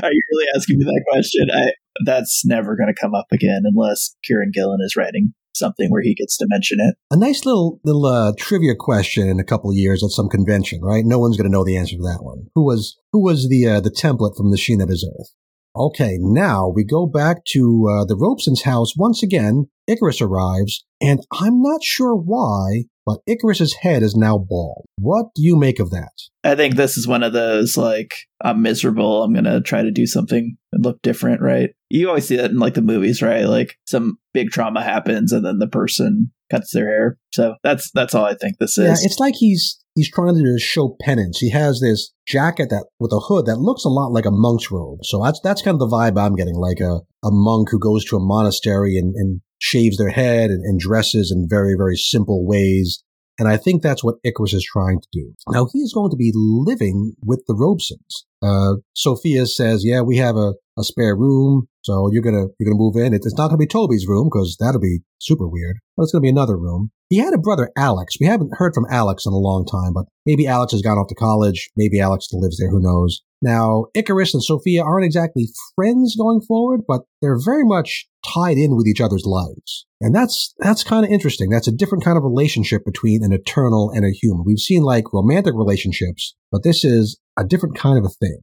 [0.04, 1.48] Are you really asking me that question?
[1.54, 1.72] I
[2.06, 6.13] that's never going to come up again unless Kieron Gillen is writing something where he
[6.13, 6.96] gets to mention it.
[7.10, 10.82] A nice little little uh, trivia question in a couple of years at some convention,
[10.82, 11.04] right?
[11.06, 12.48] No one's going to know the answer to that one.
[12.56, 15.30] Who was who was the uh, the template from the machine that is Earth?
[15.77, 19.69] Okay, now we go back to uh, the Robeson's house once again.
[19.89, 24.86] Ikaris arrives, and I'm not sure why, but Ikaris's head is now bald.
[25.00, 26.12] What do you make of that?
[26.43, 29.23] I think this is one of those like I'm miserable.
[29.23, 31.71] I'm gonna try to do something and look different, right?
[31.89, 33.45] You always see that in like the movies, right?
[33.45, 37.17] Like some big trauma happens and then the person cuts their hair.
[37.34, 38.86] So that's that's all I think this is.
[38.86, 41.39] Yeah, it's like he's he's trying to show penance.
[41.39, 44.71] He has this jacket that with a hood that looks a lot like a monk's
[44.71, 45.00] robe.
[45.04, 48.06] So that's that's kind of the vibe I'm getting, like a, a monk who goes
[48.06, 52.46] to a monastery and, and shaves their head and, and dresses in very, very simple
[52.46, 53.04] ways.
[53.39, 55.34] And I think that's what Ikaris is trying to do.
[55.50, 58.26] Now he is going to be living with the Robesons.
[58.41, 62.82] Uh, Sophia says, "Yeah, we have a, a spare room, so you're gonna you're gonna
[62.82, 63.13] move in.
[63.13, 66.30] It's not gonna be Toby's room because that'll be super weird, but it's gonna be
[66.30, 68.15] another room." He had a brother, Alex.
[68.20, 71.08] We haven't heard from Alex in a long time, but maybe Alex has gone off
[71.08, 71.70] to college.
[71.78, 72.70] Maybe Alex still lives there.
[72.70, 73.22] Who knows?
[73.41, 78.76] Now, Ikaris and Sophia aren't exactly friends going forward, but they're very much tied in
[78.76, 79.86] with each other's lives.
[80.02, 81.50] And that's, that's kind of interesting.
[81.50, 84.43] That's a different kind of relationship between an eternal and a human.
[84.45, 88.39] We've seen like romantic relationships, but this is a different kind of a thing.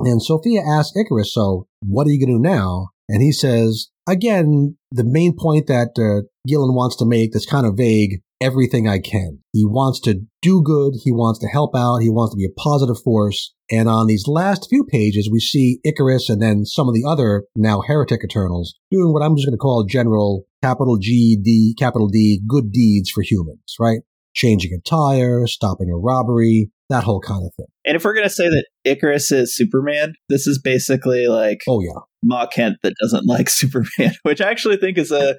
[0.00, 2.90] And Sophia asks Ikaris, so what are you going to do now?
[3.08, 7.66] And he says, again, the main point that uh, Gillen wants to make that's kind
[7.66, 9.40] of vague everything I can.
[9.52, 10.94] He wants to do good.
[11.02, 11.98] He wants to help out.
[11.98, 13.54] He wants to be a positive force.
[13.70, 17.44] And on these last few pages, we see Ikaris and then some of the other
[17.54, 22.08] now heretic Eternals doing what I'm just going to call general capital G D capital
[22.08, 24.00] D good deeds for humans, right?
[24.34, 27.66] Changing a tire, stopping a robbery, that whole kind of thing.
[27.84, 32.00] And if we're gonna say that Ikaris is Superman, this is basically like oh yeah,
[32.22, 35.36] Ma Kent that doesn't like Superman, which I actually think is a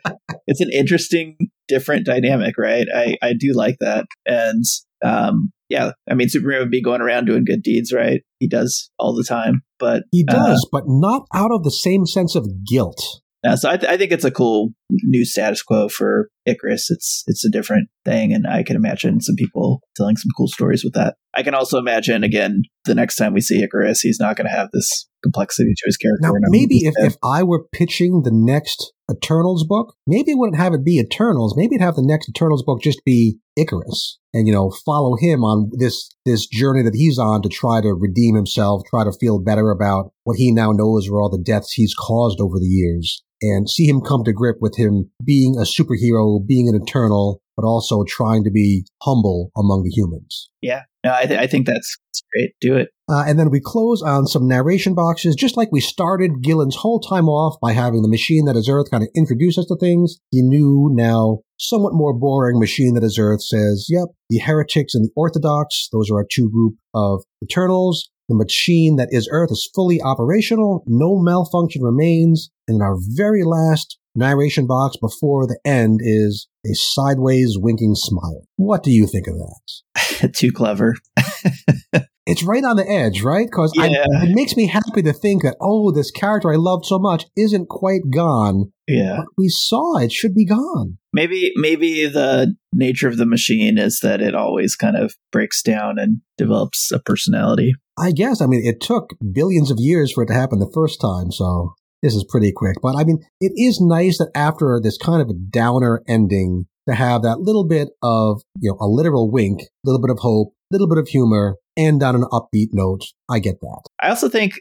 [0.47, 1.37] it's an interesting
[1.69, 2.87] different dynamic, right?
[2.93, 4.65] I I do like that, and
[5.01, 8.21] um yeah, I mean Superman would be going around doing good deeds, right?
[8.39, 12.05] He does all the time, but he does, uh, but not out of the same
[12.05, 13.01] sense of guilt.
[13.43, 16.87] Yeah, so I, th- I, think it's a cool new status quo for Ikaris.
[16.89, 20.83] It's it's a different thing, and I can imagine some people telling some cool stories
[20.83, 21.15] with that.
[21.33, 24.55] I can also imagine again the next time we see Ikaris, he's not going to
[24.55, 26.21] have this complexity to his character.
[26.21, 30.73] Now, maybe if, if I were pitching the next Eternals book, maybe it wouldn't have
[30.73, 31.55] it be Eternals.
[31.57, 35.43] Maybe it'd have the next Eternals book just be Ikaris, and you know follow him
[35.43, 39.39] on this this journey that he's on to try to redeem himself, try to feel
[39.39, 43.23] better about what he now knows are all the deaths he's caused over the years
[43.41, 47.67] and see him come to grip with him being a superhero, being an eternal, but
[47.67, 50.49] also trying to be humble among the humans.
[50.61, 52.51] Yeah, no, I, th- I think that's, that's, great.
[52.61, 52.89] Do it.
[53.09, 57.01] Uh, and then we close on some narration boxes, just like we started Gillen's whole
[57.01, 60.19] time off by having the machine that is Earth kind of introduce us to things.
[60.31, 65.03] The new, now somewhat more boring machine that is Earth says, yep, the heretics and
[65.03, 68.09] the orthodox, those are our two group of Eternals.
[68.29, 70.83] The machine that is Earth is fully operational.
[70.87, 72.51] No malfunction remains.
[72.67, 78.45] And our very last narration box before the end is a sideways winking smile.
[78.57, 80.33] What do you think of that?
[80.35, 80.95] Too clever.
[82.25, 83.47] it's right on the edge, right?
[83.47, 83.87] Because yeah.
[83.87, 87.69] it makes me happy to think that, oh, this character I loved so much isn't
[87.69, 88.71] quite gone.
[88.87, 89.21] Yeah.
[89.37, 90.97] We saw it should be gone.
[91.11, 95.97] Maybe maybe the nature of the machine is that it always kind of breaks down
[95.97, 97.73] and develops a personality.
[97.97, 98.41] I guess.
[98.41, 101.73] I mean, it took billions of years for it to happen the first time, so
[102.01, 102.77] this is pretty quick.
[102.81, 106.95] But I mean, it is nice that after this kind of a downer ending, to
[106.95, 110.53] have that little bit of, you know, a literal wink, a little bit of hope,
[110.71, 113.03] a little bit of humor, and on an upbeat note.
[113.29, 113.81] I get that.
[114.01, 114.53] I also think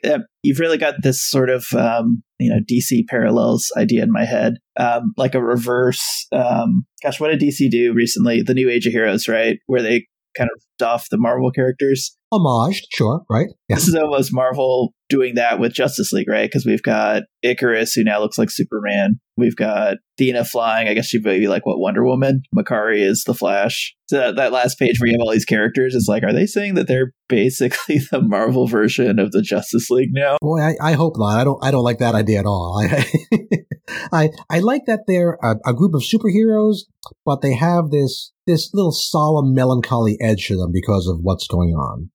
[0.42, 4.54] you've really got this sort of, um, you know, DC parallels idea in my head,
[4.78, 6.26] um, like a reverse.
[6.32, 8.42] Um, gosh, what did DC do recently?
[8.42, 9.58] The New Age of Heroes, right?
[9.66, 12.16] Where they kind of off the Marvel characters.
[12.32, 13.48] Homaged, sure, right?
[13.68, 13.76] Yeah.
[13.76, 16.44] This is almost Marvel doing that with Justice League, right?
[16.44, 19.18] Because we've got Ikaris, who now looks like Superman.
[19.38, 20.88] We've got Thena flying.
[20.88, 22.42] I guess she'd be like what Wonder Woman.
[22.54, 23.94] Makkari is the Flash.
[24.08, 26.46] So that, that last page where you have all these characters is like, are they
[26.46, 30.36] saying that they're basically the Marvel version of the Justice League now?
[30.42, 31.40] Boy, I, I hope not.
[31.40, 31.64] I don't.
[31.64, 32.78] I don't like that idea at all.
[32.82, 33.06] I
[34.12, 36.80] I, I like that they're a, a group of superheroes,
[37.24, 41.70] but they have this this little solemn, melancholy edge to them because of what's going
[41.70, 42.10] on.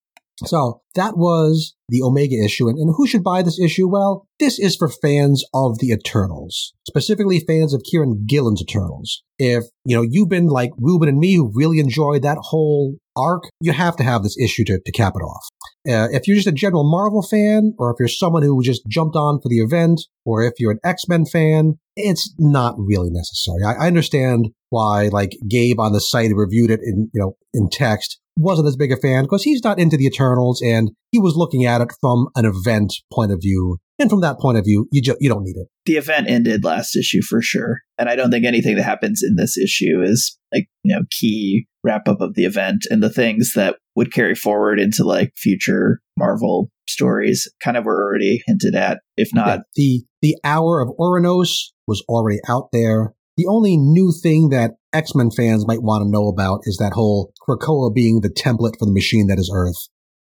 [0.46, 2.68] So that was the Omega issue.
[2.68, 3.88] And, and who should buy this issue?
[3.88, 9.24] Well, this is for fans of the Eternals, specifically fans of Kieron Gillen's Eternals.
[9.38, 13.44] If, you know, you've been like Ruben and me who really enjoyed that whole arc,
[13.60, 15.46] you have to have this issue to, to cap it off.
[15.88, 19.16] Uh, if you're just a general Marvel fan, or if you're someone who just jumped
[19.16, 23.64] on for the event, or if you're an X-Men fan, it's not really necessary.
[23.66, 27.70] I, I understand why, like Gabe on the site reviewed it in, you know, in
[27.70, 31.36] text, wasn't as big a fan because he's not into the Eternals and he was
[31.36, 33.78] looking at it from an event point of view.
[34.00, 35.68] And from that point of view, you just you don't need it.
[35.86, 39.36] The event ended last issue for sure, and I don't think anything that happens in
[39.36, 43.54] this issue is like you know key wrap up of the event and the things
[43.56, 47.52] that would carry forward into like future Marvel stories.
[47.64, 52.04] Kind of were already hinted at, if not yeah, the the hour of Uranos was
[52.08, 53.14] already out there.
[53.36, 56.94] The only new thing that X Men fans might want to know about is that
[56.94, 59.88] whole Krakoa being the template for the machine that is Earth.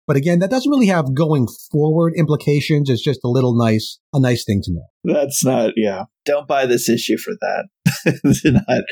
[0.08, 2.90] But again, that doesn't really have going forward implications.
[2.90, 5.14] It's just a little nice, a nice thing to know.
[5.14, 6.04] That's not, yeah.
[6.26, 7.68] Don't buy this issue for that.
[8.44, 8.84] Do not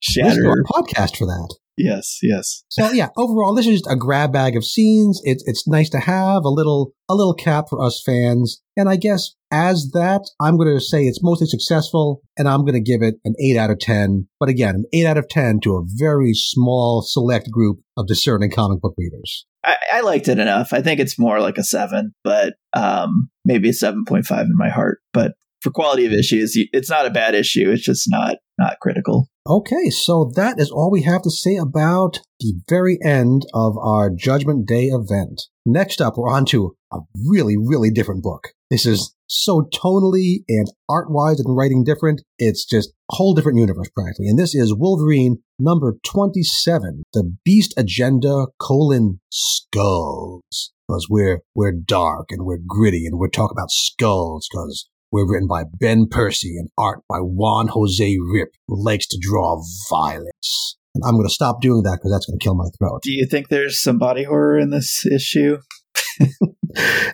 [0.00, 0.42] shatter.
[0.42, 1.56] There's a podcast for that.
[1.78, 2.64] Yes, yes.
[2.68, 5.20] So yeah, overall, this is just a grab bag of scenes.
[5.24, 8.60] It's it's nice to have a little a little cap for us fans.
[8.76, 12.74] And I guess as that, I'm going to say it's mostly successful, and I'm going
[12.74, 14.26] to give it an eight out of ten.
[14.40, 18.50] But again, an eight out of ten to a very small select group of discerning
[18.50, 19.46] comic book readers.
[19.64, 20.72] I, I liked it enough.
[20.72, 24.56] I think it's more like a seven, but um, maybe a seven point five in
[24.56, 24.98] my heart.
[25.12, 27.70] But for quality of issues, it's not a bad issue.
[27.70, 29.28] It's just not not critical.
[29.48, 34.10] Okay, so that is all we have to say about the very end of our
[34.10, 35.42] Judgment Day event.
[35.64, 38.48] Next up, we're on to a really, really different book.
[38.70, 42.22] This is so tonally and art wise and writing different.
[42.38, 44.28] It's just a whole different universe practically.
[44.28, 50.72] And this is Wolverine number 27, The Beast Agenda colon Skulls.
[50.86, 55.48] Because we're, we're dark and we're gritty and we're talking about skulls because we're written
[55.48, 60.76] by Ben Percy and art by Juan Jose Ryp, who likes to draw violence.
[60.94, 63.02] And I'm going to stop doing that because that's going to kill my throat.
[63.02, 65.58] Do you think there's some body horror in this issue?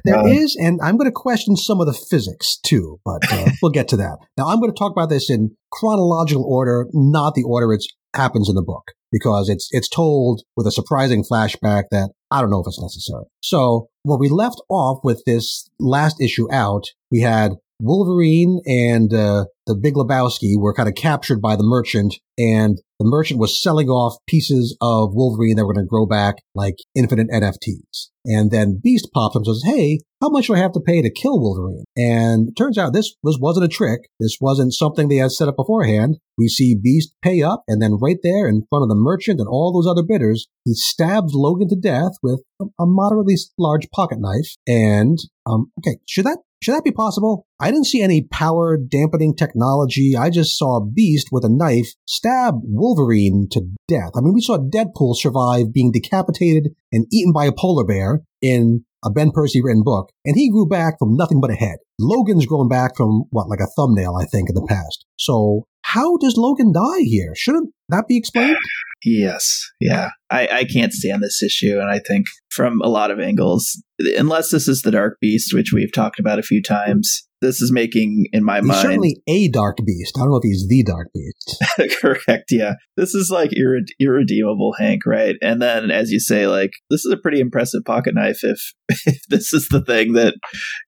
[0.04, 3.50] There uh, is, and I'm going to question some of the physics too, but uh,
[3.62, 4.18] we'll get to that.
[4.36, 8.48] Now, I'm going to talk about this in chronological order, not the order it happens
[8.48, 12.60] in the book, because it's it's told with a surprising flashback that I don't know
[12.60, 13.24] if it's necessary.
[13.40, 19.46] So, when we left off with this last issue out, we had Wolverine and uh,
[19.66, 23.88] the Big Lebowski were kind of captured by the merchant, and the merchant was selling
[23.88, 28.10] off pieces of Wolverine that were going to grow back like infinite NFTs.
[28.26, 31.02] And then Beast pops up and says, Hey, how much do I have to pay
[31.02, 31.84] to kill Wolverine?
[31.96, 34.08] And turns out this was, wasn't a trick.
[34.18, 36.16] This wasn't something they had set up beforehand.
[36.38, 39.48] We see Beast pay up, and then right there in front of the merchant and
[39.48, 44.54] all those other bidders, he stabs Logan to death with a moderately large pocket knife.
[44.66, 47.46] And, um, okay, should that should that be possible?
[47.60, 50.16] I didn't see any power dampening technology.
[50.16, 54.12] I just saw a Beast with a knife stab Wolverine to death.
[54.16, 58.84] I mean, we saw Deadpool survive being decapitated and eaten by a polar bear in
[59.04, 61.76] a Ben Percy written book, and he grew back from nothing but a head.
[62.00, 65.04] Logan's grown back from what, like a thumbnail, I think, in the past.
[65.18, 67.32] So how does Logan die here?
[67.36, 68.56] Shouldn't that be explained?
[69.04, 69.70] Yes.
[69.80, 70.10] Yeah.
[70.28, 71.78] I, I can't stand this issue.
[71.78, 73.80] And I think from a lot of angles,
[74.16, 77.70] unless this is the Dark Beast, which we've talked about a few times, this is
[77.70, 78.80] making, in my he's mind.
[78.80, 80.14] certainly a Dark Beast.
[80.16, 82.00] I don't know if he's the Dark Beast.
[82.00, 82.46] Correct.
[82.50, 82.74] Yeah.
[82.96, 85.36] This is like irre- irredeemable, Hank, right?
[85.42, 88.58] And then, as you say, like, this is a pretty impressive pocket knife if,
[89.06, 90.34] if this is the thing that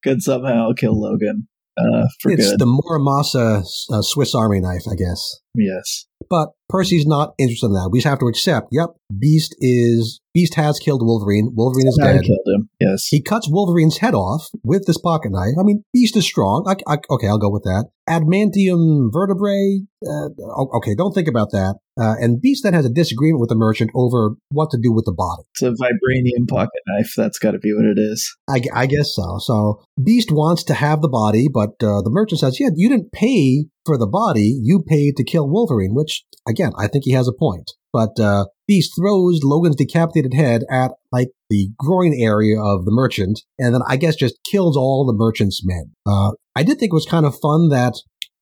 [0.03, 1.47] could somehow kill Logan.
[1.79, 2.59] Uh, it's good.
[2.59, 3.61] the Muramasa
[3.93, 5.41] uh, Swiss Army knife, I guess.
[5.55, 6.07] Yes.
[6.29, 7.91] But Percy's not interested in that.
[7.93, 11.53] We just have to accept, yep, Beast is Beast has killed Wolverine.
[11.55, 12.23] Wolverine is dead.
[12.23, 12.69] Killed him.
[12.81, 13.07] Yes.
[13.07, 15.55] He cuts Wolverine's head off with this pocket knife.
[15.59, 16.65] I mean, Beast is strong.
[16.67, 17.87] I, I, okay, I'll go with that.
[18.09, 19.81] Adamantium vertebrae.
[20.07, 20.29] Uh,
[20.77, 21.77] okay, don't think about that.
[21.99, 25.07] Uh, and Beast then has a disagreement with the merchant over what to do with
[25.07, 25.43] the body.
[25.55, 27.15] It's a vibranium pocket knife.
[27.17, 28.37] That's got to be what it is.
[28.49, 29.39] I, I, guess so.
[29.39, 33.13] So Beast wants to have the body, but uh, the merchant says, "Yeah, you didn't
[33.13, 34.59] pay for the body.
[34.63, 37.73] You paid to kill Wolverine." Which, again, I think he has a point.
[37.93, 43.43] But uh, Beast throws Logan's decapitated head at like the groin area of the merchant,
[43.59, 45.93] and then I guess just kills all the merchant's men.
[46.05, 47.95] Uh, I did think it was kind of fun that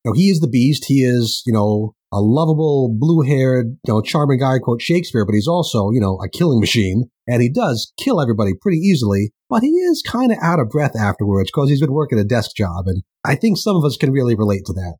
[0.04, 0.84] you know, he is the Beast.
[0.86, 5.48] He is, you know, a lovable, blue-haired, you know, charming guy, quote Shakespeare, but he's
[5.48, 9.32] also, you know, a killing machine, and he does kill everybody pretty easily.
[9.50, 12.54] But he is kind of out of breath afterwards because he's been working a desk
[12.56, 14.96] job, and I think some of us can really relate to that.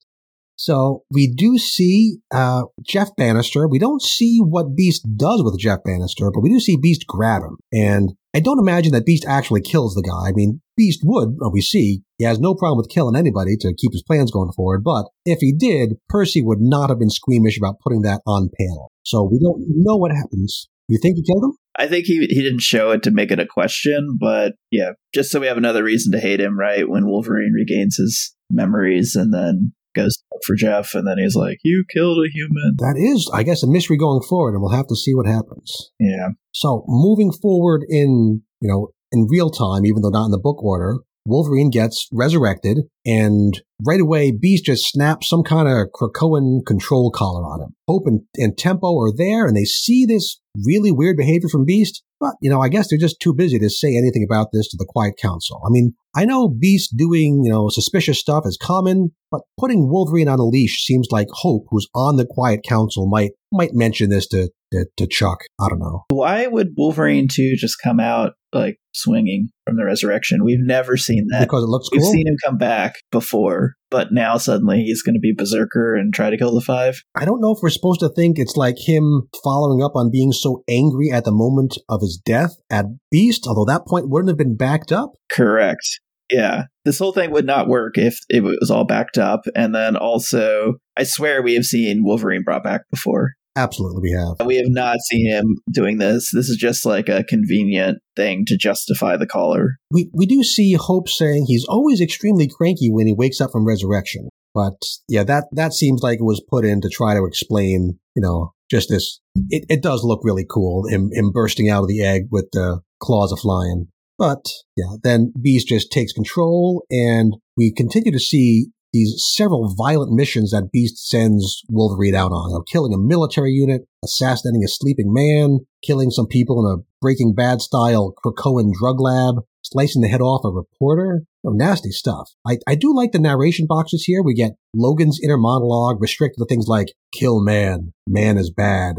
[0.57, 3.67] So we do see uh, Jeff Bannister.
[3.69, 7.43] We don't see what Beast does with Jeff Bannister, but we do see Beast grab
[7.43, 7.57] him.
[7.73, 10.31] And I don't imagine that Beast actually kills the guy.
[10.31, 13.93] I mean, Beast would, we see, he has no problem with killing anybody to keep
[13.93, 14.83] his plans going forward.
[14.85, 18.91] But if he did, Percy would not have been squeamish about putting that on panel.
[19.03, 20.69] So we don't know what happens.
[20.89, 21.57] You think he killed him?
[21.77, 25.31] I think he he didn't show it to make it a question, but yeah, just
[25.31, 26.89] so we have another reason to hate him, right?
[26.89, 31.85] When Wolverine regains his memories and then goes for Jeff, and then he's like, "You
[31.93, 34.97] killed a human." That is, I guess, a mystery going forward, and we'll have to
[34.97, 35.91] see what happens.
[35.99, 36.31] Yeah.
[36.53, 40.63] So moving forward in you know in real time, even though not in the book
[40.63, 47.11] order, Wolverine gets resurrected, and right away, Beast just snaps some kind of Krakoan control
[47.11, 47.75] collar on him.
[47.87, 52.03] Hope and, and Tempo are there, and they see this really weird behavior from Beast.
[52.21, 54.77] But, you know, I guess they're just too busy to say anything about this to
[54.79, 55.61] the Quiet Council.
[55.67, 60.29] I mean, I know Beast doing, you know, suspicious stuff is common, but putting Wolverine
[60.29, 64.27] on a leash seems like Hope, who's on the Quiet Council, might might mention this
[64.29, 65.41] to, to, to Chuck.
[65.61, 66.05] I don't know.
[66.09, 70.45] Why would Wolverine 2 just come out like swinging from the resurrection?
[70.45, 71.41] We've never seen that.
[71.41, 72.01] Because it looks cool.
[72.01, 76.13] We've seen him come back before, but now suddenly he's going to be berserker and
[76.13, 77.03] try to kill the five.
[77.15, 80.33] I don't know if we're supposed to think it's like him following up on being
[80.33, 84.39] so angry at the moment of his death at Beast, although that point wouldn't have
[84.39, 85.13] been backed up.
[85.31, 86.01] Correct.
[86.31, 86.65] Yeah.
[86.85, 89.43] This whole thing would not work if it was all backed up.
[89.55, 93.33] And then also, I swear we have seen Wolverine brought back before.
[93.57, 94.47] Absolutely, we have.
[94.47, 96.31] We have not seen him doing this.
[96.33, 99.79] This is just like a convenient thing to justify the caller.
[99.91, 103.67] We we do see Hope saying he's always extremely cranky when he wakes up from
[103.67, 104.29] resurrection.
[104.55, 108.23] But yeah, that that seems like it was put in to try to explain, you
[108.23, 109.21] know, just this.
[109.51, 112.81] It, it does look really cool, him, him bursting out of the egg with the
[113.01, 113.89] claws of flying.
[114.19, 114.47] But
[114.77, 120.53] yeah, then Beast just takes control, and we continue to see these several violent missions
[120.53, 122.51] that Beast sends Wolverine out on.
[122.51, 126.83] You know, killing a military unit, assassinating a sleeping man, killing some people in a
[127.03, 131.25] Breaking Bad style Krakoan drug lab, slicing the head off a reporter.
[131.45, 132.31] Oh, nasty stuff.
[132.47, 134.23] I, I do like the narration boxes here.
[134.23, 138.95] We get Logan's inner monologue restricted to things like kill man, man is bad.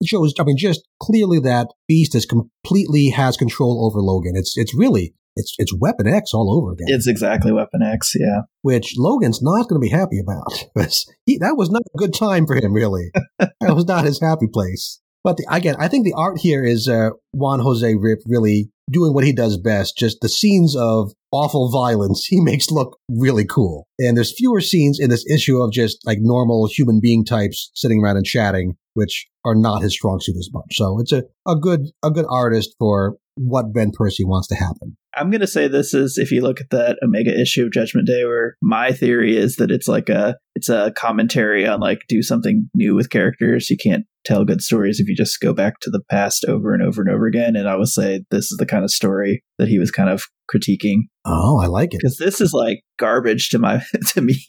[0.00, 4.34] It shows, I mean, just clearly that Beast is completely has control over Logan.
[4.36, 6.88] It's it's really it's it's Weapon X all over again.
[6.88, 8.42] It's exactly Weapon X, yeah.
[8.62, 12.46] Which Logan's not going to be happy about because that was not a good time
[12.46, 12.72] for him.
[12.72, 15.00] Really, that was not his happy place.
[15.24, 19.12] But the, again, I think the art here is uh, Juan Jose Ryp really doing
[19.12, 19.96] what he does best.
[19.96, 23.86] Just the scenes of awful violence he makes look really cool.
[23.98, 28.02] And there's fewer scenes in this issue of just like normal human being types sitting
[28.02, 30.76] around and chatting, which are not his strong suit as much.
[30.76, 34.96] So it's a, a good a good artist for what Ben Percy wants to happen.
[35.14, 38.06] I'm going to say this is if you look at that Omega issue of Judgment
[38.06, 42.22] Day, where my theory is that it's like a it's a commentary on like do
[42.22, 43.70] something new with characters.
[43.70, 46.82] You can't tell good stories if you just go back to the past over and
[46.82, 47.56] over and over again.
[47.56, 50.22] And I would say this is the kind of story that he was kind of
[50.52, 51.02] critiquing.
[51.24, 54.44] Oh, I like it because this is like garbage to my to me.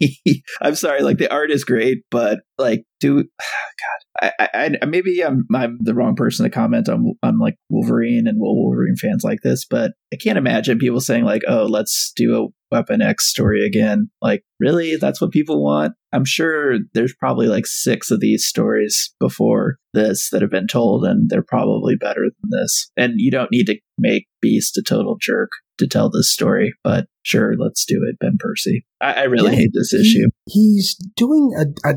[0.62, 3.24] I'm sorry, like the art is great, but like, do
[4.22, 7.56] God, I, I, I maybe I'm I'm the wrong person to comment on on like
[7.70, 12.14] Wolverine and Wolverine fans like this, but I can't imagine people saying like, oh, let's
[12.16, 14.10] do a Weapon X story again.
[14.22, 14.96] Like, really?
[14.96, 15.94] That's what people want?
[16.14, 21.06] I'm sure there's probably like six of these stories before this that have been told,
[21.06, 22.92] and they're probably better than this.
[22.98, 27.08] And you don't need to make Beast a total jerk to tell this story, but
[27.24, 28.86] sure, let's do it, Ben Percy.
[29.02, 30.28] I, I really yeah, hate this he, issue.
[30.46, 31.96] He's doing a, a,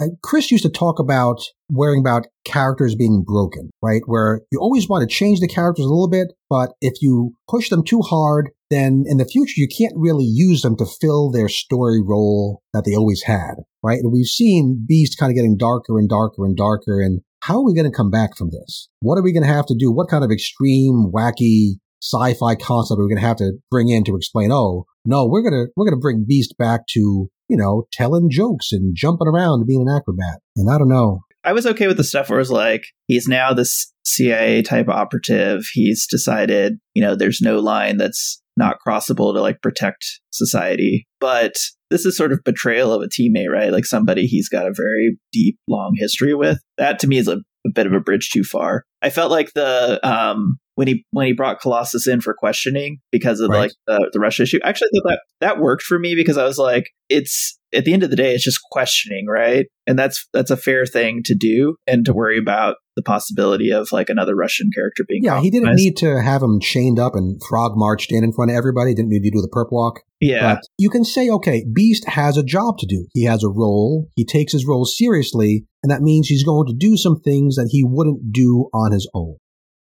[0.00, 1.40] a, Chris used to talk about
[1.70, 4.02] worrying about characters being broken, right?
[4.06, 7.70] Where you always want to change the characters a little bit, but if you push
[7.70, 11.48] them too hard, then in the future you can't really use them to fill their
[11.48, 13.98] story role that they always had, right?
[13.98, 17.00] And we've seen Beast kind of getting darker and darker and darker.
[17.00, 18.88] And how are we going to come back from this?
[19.00, 19.92] What are we going to have to do?
[19.92, 24.04] What kind of extreme, wacky sci-fi concept are we going to have to bring in
[24.04, 24.50] to explain?
[24.52, 28.28] Oh, no, we're going to we're going to bring Beast back to you know telling
[28.30, 30.40] jokes and jumping around and being an acrobat.
[30.56, 31.20] And I don't know.
[31.44, 35.64] I was okay with the stuff where it's like he's now this CIA type operative.
[35.72, 41.06] He's decided, you know, there's no line that's not crossable to like protect society.
[41.20, 41.54] But
[41.90, 43.72] this is sort of betrayal of a teammate, right?
[43.72, 46.58] Like somebody he's got a very deep, long history with.
[46.78, 48.84] That to me is a, a bit of a bridge too far.
[49.02, 53.40] I felt like the um when he when he brought Colossus in for questioning because
[53.40, 53.60] of right.
[53.60, 54.58] like the, the Russia issue.
[54.64, 58.10] Actually, that that worked for me because I was like, it's at the end of
[58.10, 59.66] the day, it's just questioning, right?
[59.86, 63.88] And that's that's a fair thing to do and to worry about the possibility of
[63.92, 65.22] like another Russian character being.
[65.24, 68.50] Yeah, he didn't need to have him chained up and frog marched in in front
[68.50, 68.94] of everybody.
[68.94, 70.00] Didn't need to do the perp walk.
[70.20, 70.54] Yeah.
[70.54, 73.06] But you can say, okay, Beast has a job to do.
[73.12, 74.08] He has a role.
[74.14, 75.66] He takes his role seriously.
[75.82, 79.08] And that means he's going to do some things that he wouldn't do on his
[79.14, 79.36] own.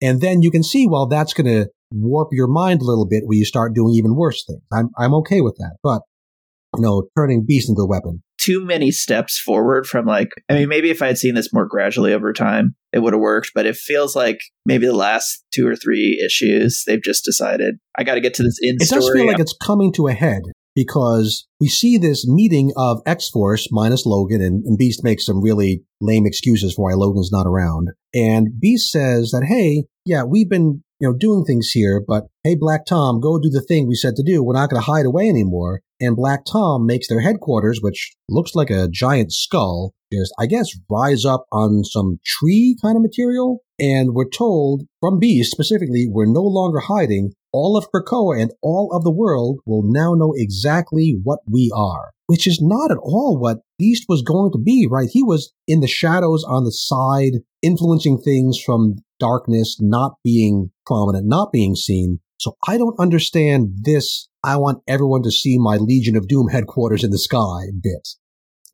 [0.01, 3.23] And then you can see, well, that's going to warp your mind a little bit
[3.25, 4.61] where you start doing even worse things.
[4.73, 5.77] I'm, I'm okay with that.
[5.81, 6.01] But,
[6.75, 8.21] you know, turning Beast into a weapon.
[8.37, 11.65] Too many steps forward from like, I mean, maybe if I had seen this more
[11.65, 13.51] gradually over time, it would have worked.
[13.55, 18.03] But it feels like maybe the last two or three issues, they've just decided, I
[18.03, 20.41] got to get to this in It does feel like it's coming to a head
[20.75, 25.41] because we see this meeting of X Force minus Logan, and, and, Beast makes some
[25.41, 27.89] really lame excuses for why Logan's not around.
[28.13, 32.55] And Beast says that, hey, yeah, we've been you know doing things here, but hey,
[32.55, 34.43] Black Tom, go do the thing we said to do.
[34.43, 35.81] We're not going to hide away anymore.
[35.99, 40.67] And Black Tom makes their headquarters, which looks like a giant skull, just I guess
[40.89, 43.61] rise up on some tree kind of material.
[43.79, 48.91] And we're told from Beast specifically, we're no longer hiding all of Krakoa and all
[48.91, 53.39] of the world will now know exactly what we are, which is not at all
[53.39, 55.07] what Beast was going to be, right?
[55.09, 61.27] He was in the shadows on the side, influencing things from darkness, not being prominent,
[61.27, 62.19] not being seen.
[62.41, 64.27] So I don't understand this.
[64.43, 68.05] I want everyone to see my Legion of Doom headquarters in the sky bit.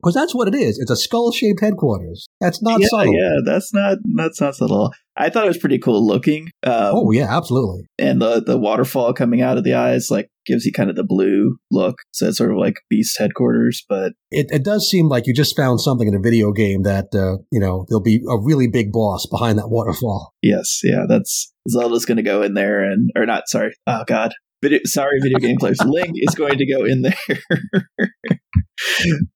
[0.02, 0.80] Because that's what it is.
[0.80, 2.28] It's a skull shaped headquarters.
[2.40, 3.14] That's not yeah, subtle.
[3.14, 4.94] Yeah, that's not that's not subtle.
[5.16, 6.50] I thought it was pretty cool looking.
[6.64, 7.86] Um, oh yeah, absolutely.
[8.00, 11.04] And the the waterfall coming out of the eyes like gives you kind of the
[11.04, 11.98] blue look.
[12.12, 15.56] So it's sort of like Beast headquarters, but it, it does seem like you just
[15.56, 18.92] found something in a video game that uh, you know there'll be a really big
[18.92, 20.34] boss behind that waterfall.
[20.42, 23.48] Yes, yeah, that's Zelda's going to go in there and or not.
[23.48, 25.80] Sorry, oh god, video, sorry, video game players.
[25.86, 27.40] Link is going to go in there.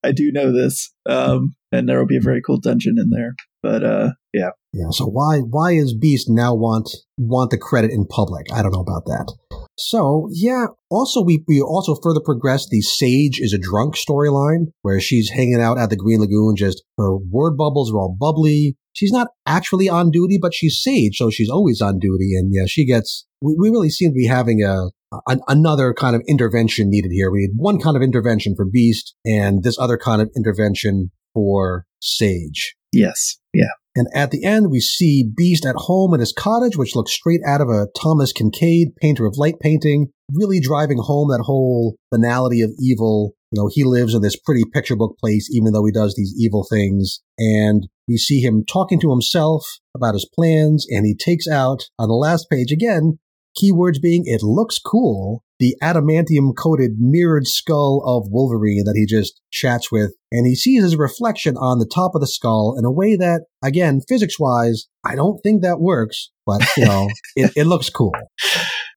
[0.03, 3.35] I do know this, um, and there will be a very cool dungeon in there.
[3.61, 4.89] But uh, yeah, yeah.
[4.91, 8.45] So why why is Beast now want want the credit in public?
[8.53, 9.33] I don't know about that.
[9.77, 10.67] So yeah.
[10.89, 15.61] Also, we we also further progress the Sage is a drunk storyline where she's hanging
[15.61, 16.55] out at the Green Lagoon.
[16.55, 18.77] Just her word bubbles are all bubbly.
[18.93, 22.35] She's not actually on duty, but she's Sage, so she's always on duty.
[22.35, 23.25] And yeah, she gets.
[23.41, 24.89] We, we really seem to be having a
[25.27, 27.31] an, another kind of intervention needed here.
[27.31, 31.85] We need one kind of intervention for Beast and this other kind of intervention for
[32.01, 32.75] Sage.
[32.91, 33.37] Yes.
[33.53, 33.71] Yeah.
[33.95, 37.41] And at the end, we see Beast at home in his cottage, which looks straight
[37.47, 42.61] out of a Thomas Kinkade, painter of light painting, really driving home that whole banality
[42.61, 43.35] of evil.
[43.51, 46.35] You know, he lives in this pretty picture book place, even though he does these
[46.37, 47.21] evil things.
[47.39, 52.09] And we see him talking to himself about his plans, and he takes out on
[52.09, 53.19] the last page again
[53.61, 59.41] Keywords being it looks cool, the adamantium coated mirrored skull of Wolverine that he just
[59.51, 62.91] chats with, and he sees his reflection on the top of the skull in a
[62.91, 67.67] way that, again, physics wise, I don't think that works, but you know, it, it
[67.67, 68.11] looks cool.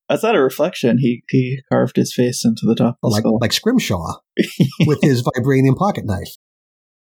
[0.09, 0.98] That's not a reflection.
[0.98, 3.38] He he carved his face into the top of the like, skull.
[3.40, 4.16] Like Scrimshaw
[4.86, 6.34] with his vibranium pocket knife.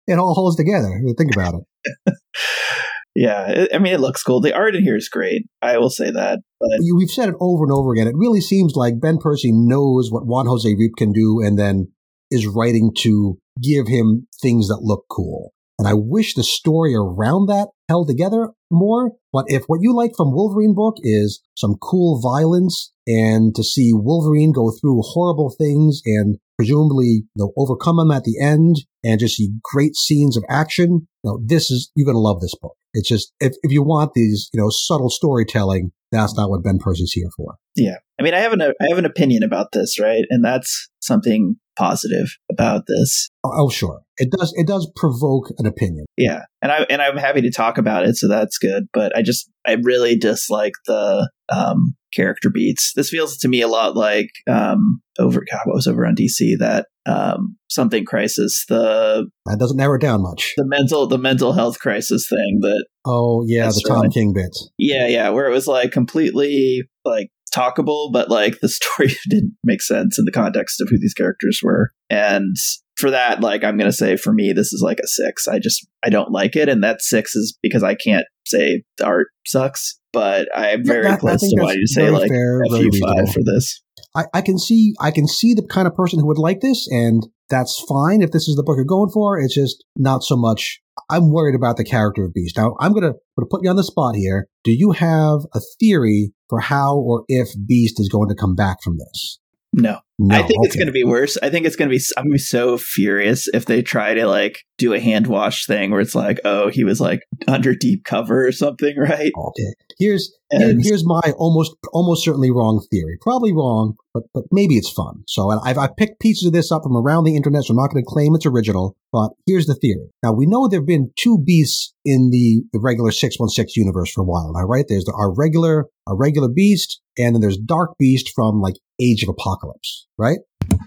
[0.07, 1.00] It all holds together.
[1.16, 2.14] Think about it.
[3.14, 4.40] Yeah, I mean, it looks cool.
[4.40, 5.46] The art in here is great.
[5.62, 6.40] I will say that.
[6.60, 8.08] But we've said it over and over again.
[8.08, 11.92] It really seems like Ben Percy knows what Juan Jose Ryp can do, and then
[12.30, 15.52] is writing to give him things that look cool.
[15.78, 19.12] And I wish the story around that held together more.
[19.32, 23.90] But if what you like from Wolverine book is some cool violence and to see
[23.92, 29.18] Wolverine go through horrible things and presumably you know, overcome them at the end and
[29.18, 32.54] just see great scenes of action, you know, this is, you're going to love this
[32.54, 32.76] book.
[32.95, 36.78] It's just, if, if you want these, you know, subtle storytelling, that's not what Ben
[36.78, 37.57] Percy's here for.
[37.76, 37.97] Yeah.
[38.18, 40.24] I mean, I have an, I have an opinion about this, right?
[40.30, 43.28] And that's something positive about this.
[43.42, 44.03] Oh, oh, sure.
[44.16, 46.07] It does, it does provoke an opinion.
[46.16, 46.42] Yeah.
[46.62, 48.16] And I, and I'm happy to talk about it.
[48.16, 48.84] So that's good.
[48.92, 52.92] But I just, I really dislike the, um, character beats.
[52.94, 56.58] This feels to me a lot like um, over God, what was over on DC
[56.58, 58.64] that um, something crisis.
[58.68, 60.54] The that doesn't narrow it down much.
[60.56, 62.86] The mental the mental health crisis thing that.
[63.06, 64.56] Oh yeah, the Tom King bit.
[64.78, 69.82] Yeah, yeah, where it was like completely like talkable, but like the story didn't make
[69.82, 72.56] sense in the context of who these characters were, and
[72.96, 75.48] for that, like I'm gonna say for me, this is like a six.
[75.48, 79.06] I just I don't like it, and that six is because I can't say the
[79.06, 82.90] art sucks, but I'm very that, close to why you say like fair, a few
[83.00, 83.82] five for this.
[84.16, 86.88] I, I can see I can see the kind of person who would like this,
[86.90, 89.38] and that's fine if this is the book you're going for.
[89.38, 90.80] It's just not so much.
[91.10, 92.56] I'm worried about the character of Beast.
[92.56, 94.48] Now I'm gonna, gonna put you on the spot here.
[94.62, 98.78] Do you have a theory for how or if Beast is going to come back
[98.82, 99.40] from this?
[99.72, 99.98] No.
[100.18, 101.36] No, I think it's going to be worse.
[101.42, 102.02] I think it's going to be.
[102.16, 105.66] I'm going to be so furious if they try to like do a hand wash
[105.66, 109.32] thing where it's like, oh, he was like under deep cover or something, right?
[109.36, 109.74] Oh, okay.
[109.98, 113.16] Here's And- here's my almost almost certainly wrong theory.
[113.20, 115.24] Probably wrong, but but maybe it's fun.
[115.26, 117.90] So I've I picked pieces of this up from around the internet, so I'm not
[117.90, 118.96] going to claim it's original.
[119.12, 120.10] But here's the theory.
[120.22, 124.12] Now we know there've been two beasts in the, the regular six one six universe
[124.12, 124.84] for a while now, right?
[124.88, 129.22] There's the, our regular our regular beast, and then there's Dark Beast from like Age
[129.24, 130.38] of Apocalypse, right?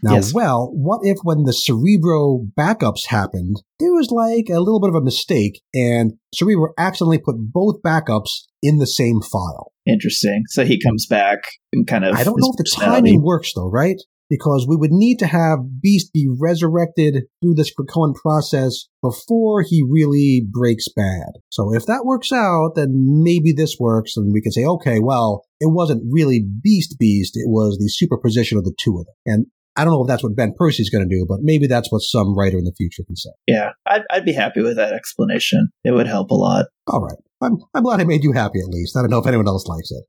[0.04, 0.34] Now, Yes.
[0.34, 4.96] well, what if when the Cerebro backups happened, there was like a little bit of
[4.96, 9.72] a mistake and Cerebro accidentally put both backups in the same file?
[9.86, 10.44] Interesting.
[10.48, 11.40] So he comes back
[11.72, 12.16] and kind of.
[12.16, 13.98] I don't know if the timing works though, right?
[14.30, 19.84] Because we would need to have Beast be resurrected through this Krakoan process before he
[19.88, 21.40] really breaks bad.
[21.50, 25.46] So if that works out, then maybe this works and we can say, okay, well,
[25.60, 29.16] it wasn't really Beast Beast, it was the superposition of the two of them.
[29.26, 29.46] And
[29.78, 32.02] I don't know if that's what Ben Percy's going to do, but maybe that's what
[32.02, 33.30] some writer in the future can say.
[33.46, 35.70] Yeah, I'd, I'd be happy with that explanation.
[35.84, 36.66] It would help a lot.
[36.88, 37.18] All right.
[37.44, 38.98] I'm, I'm glad I made you happy at least.
[38.98, 40.04] I don't know if anyone else likes it.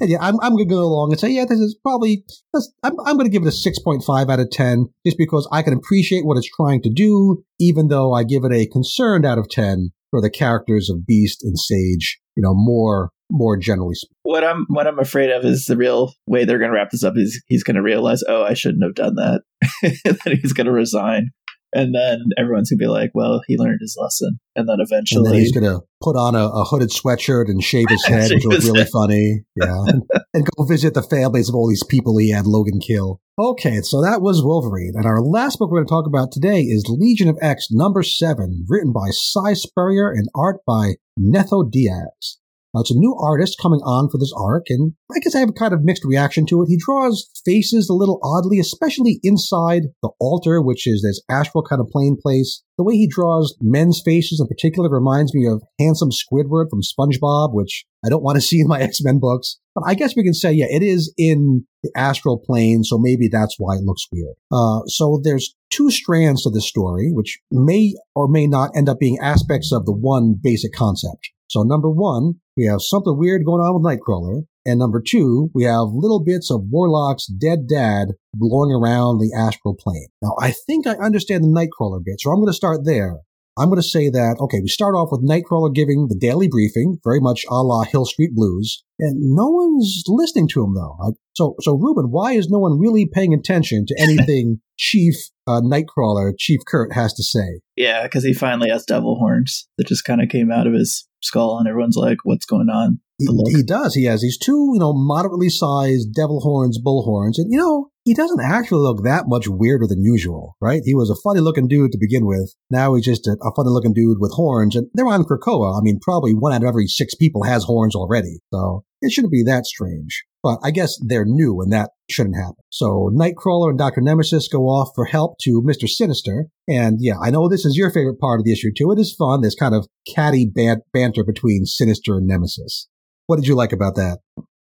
[0.00, 2.72] And yeah, I'm, I'm going to go along and say, yeah, this is probably, this,
[2.82, 5.72] I'm, I'm going to give it a 6.5 out of 10 just because I can
[5.72, 9.48] appreciate what it's trying to do, even though I give it a concerned out of
[9.48, 13.94] 10 for the characters of Beast and Sage, you know, more, more generally.
[14.22, 17.04] What I'm what I'm afraid of is the real way they're going to wrap this
[17.04, 19.42] up is he's going to realize, oh, I shouldn't have done that,
[20.04, 21.30] then he's going to resign,
[21.72, 24.88] and then everyone's going to be like, well, he learned his lesson, and then And
[24.88, 28.28] eventually, then he's going to put on a, a hooded sweatshirt and shave his head,
[28.28, 28.88] Shave which was really head.
[28.92, 29.44] funny.
[29.56, 29.84] Yeah.
[29.86, 30.02] and,
[30.34, 33.20] and go visit the families of all these people he had Logan kill.
[33.38, 34.92] Okay, so that was Wolverine.
[34.96, 38.02] And our last book we're going to talk about today is Legion of X number
[38.02, 42.38] seven, written by Si Spurrier and art by Netho Diaz.
[42.72, 45.48] Now, it's a new artist coming on for this arc, and I guess I have
[45.48, 46.66] a kind of mixed reaction to it.
[46.68, 51.80] He draws faces a little oddly, especially inside the altar, which is this astral kind
[51.80, 52.62] of plane place.
[52.78, 57.52] The way he draws men's faces in particular reminds me of handsome Squidward from SpongeBob,
[57.52, 59.58] which I don't want to see in my X-Men books.
[59.74, 63.28] But I guess we can say, yeah, it is in the astral plane, so maybe
[63.28, 64.34] that's why it looks weird.
[64.50, 68.98] Uh, so there's two strands to this story, which may or may not end up
[68.98, 71.30] being aspects of the one basic concept.
[71.48, 74.42] So number one, we have something weird going on with Nightcrawler.
[74.66, 79.74] And number two, we have little bits of Warlock's dead dad blowing around the astral
[79.74, 80.08] plane.
[80.22, 83.20] Now, I think I understand the Nightcrawler bit, so I'm going to start there.
[83.60, 86.98] I'm going to say that, okay, we start off with Nightcrawler giving the daily briefing,
[87.04, 90.96] very much a la Hill Street Blues, and no one's listening to him though.
[90.98, 95.14] Like, so, so Ruben, why is no one really paying attention to anything Chief
[95.46, 97.60] uh, Nightcrawler, Chief Kurt, has to say?
[97.76, 101.06] yeah, because he finally has devil horns that just kind of came out of his
[101.22, 103.94] skull, and everyone's like, "What's going on?" He, he does.
[103.94, 107.89] He has these two, you know, moderately sized devil horns, bull horns, and you know,
[108.04, 110.82] he doesn't actually look that much weirder than usual, right?
[110.84, 112.54] He was a funny looking dude to begin with.
[112.70, 115.78] Now he's just a, a funny looking dude with horns, and they're on Krakoa.
[115.78, 119.32] I mean, probably one out of every six people has horns already, so it shouldn't
[119.32, 120.24] be that strange.
[120.42, 122.64] But I guess they're new, and that shouldn't happen.
[122.70, 127.30] So Nightcrawler and Doctor Nemesis go off for help to Mister Sinister, and yeah, I
[127.30, 128.90] know this is your favorite part of the issue too.
[128.90, 129.42] It is fun.
[129.42, 132.88] This kind of catty ban- banter between Sinister and Nemesis.
[133.26, 134.20] What did you like about that?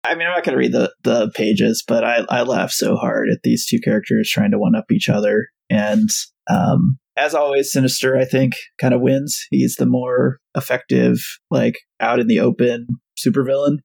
[0.05, 2.97] I mean, I'm not going to read the the pages, but I I laugh so
[2.97, 6.09] hard at these two characters trying to one up each other, and
[6.51, 9.47] um, as always, Sinister I think kind of wins.
[9.51, 11.19] He's the more effective,
[11.51, 12.87] like out in the open
[13.17, 13.79] supervillain.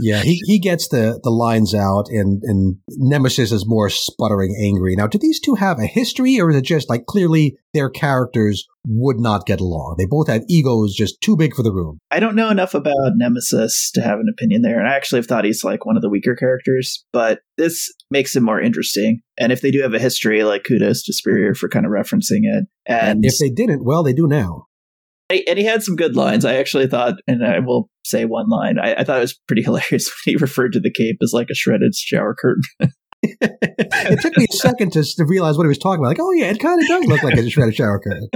[0.00, 4.94] yeah, he, he gets the, the lines out, and, and Nemesis is more sputtering angry.
[4.96, 8.64] Now, do these two have a history, or is it just like clearly their characters
[8.86, 9.96] would not get along?
[9.98, 11.98] They both have egos just too big for the room.
[12.10, 15.26] I don't know enough about Nemesis to have an opinion there, and I actually have
[15.26, 19.20] thought he's like one of the weaker characters, but this makes him more interesting.
[19.38, 22.42] And if they do have a history, like kudos to Spurrier for kind of referencing
[22.42, 22.66] it.
[22.86, 24.66] And If they didn't, well, they do now.
[25.30, 26.44] And he had some good lines.
[26.44, 28.78] I actually thought, and I will say one line.
[28.78, 31.48] I, I thought it was pretty hilarious when he referred to the cape as like
[31.50, 32.62] a shredded shower curtain.
[33.22, 36.10] it took me a second to, to realize what he was talking about.
[36.10, 38.28] Like, oh yeah, it kind of does look like a shredded shower curtain.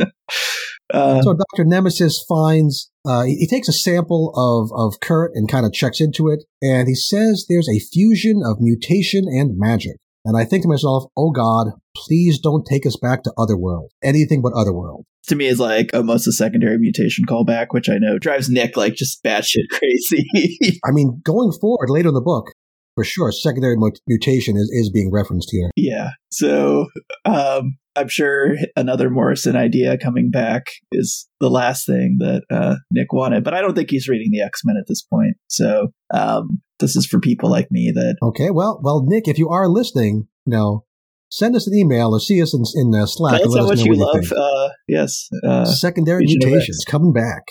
[0.92, 1.64] Uh, So Dr.
[1.64, 6.00] Nemesis finds, uh, he, he takes a sample of, of Kurt and kind of checks
[6.00, 9.96] into it, and he says there's a fusion of mutation and magic.
[10.24, 13.92] And I think to myself, oh God, please don't take us back to Otherworld.
[14.02, 15.06] Anything but Otherworld.
[15.28, 18.94] To me, is like almost a secondary mutation callback, which I know drives Nick like
[18.94, 20.26] just batshit crazy.
[20.84, 22.52] I mean, going forward later in the book,
[22.94, 25.70] for sure, secondary mutation is, is being referenced here.
[25.76, 26.10] yeah.
[26.30, 26.86] So
[27.24, 33.12] um, I'm sure another Morrison idea coming back is the last thing that uh, Nick
[33.12, 35.36] wanted, but I don't think he's reading the X Men at this point.
[35.48, 39.48] So um, this is for people like me that Okay, well, well, Nick, if you
[39.48, 40.84] are listening, you know,
[41.30, 43.40] send us an email or see us in, in uh, Slack.
[43.40, 44.22] Tell us and let how much know you what love.
[44.22, 44.40] you think.
[44.40, 45.28] Uh, yes.
[45.44, 47.42] Uh, Secondary mutations coming back.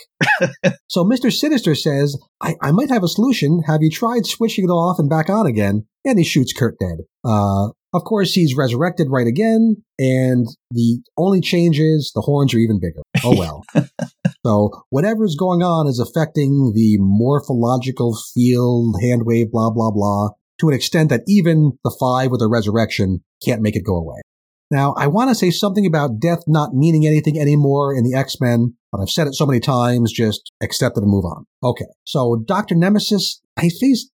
[0.88, 1.32] so Mr.
[1.32, 3.62] Sinister says, I, I might have a solution.
[3.66, 5.86] Have you tried switching it off and back on again?
[6.04, 6.98] And he shoots Kurt dead.
[7.24, 12.58] Uh, of course, he's resurrected right again, and the only change is the horns are
[12.58, 13.02] even bigger.
[13.24, 13.64] Oh well.
[14.46, 20.68] so whatever's going on is affecting the morphological field, hand wave, blah, blah, blah, to
[20.68, 24.20] an extent that even the five with a resurrection can't make it go away.
[24.70, 28.76] Now, I want to say something about death not meaning anything anymore in the X-Men,
[28.92, 31.44] but I've said it so many times, just accept it and move on.
[31.64, 31.86] Okay.
[32.04, 32.76] So Dr.
[32.76, 33.68] Nemesis, I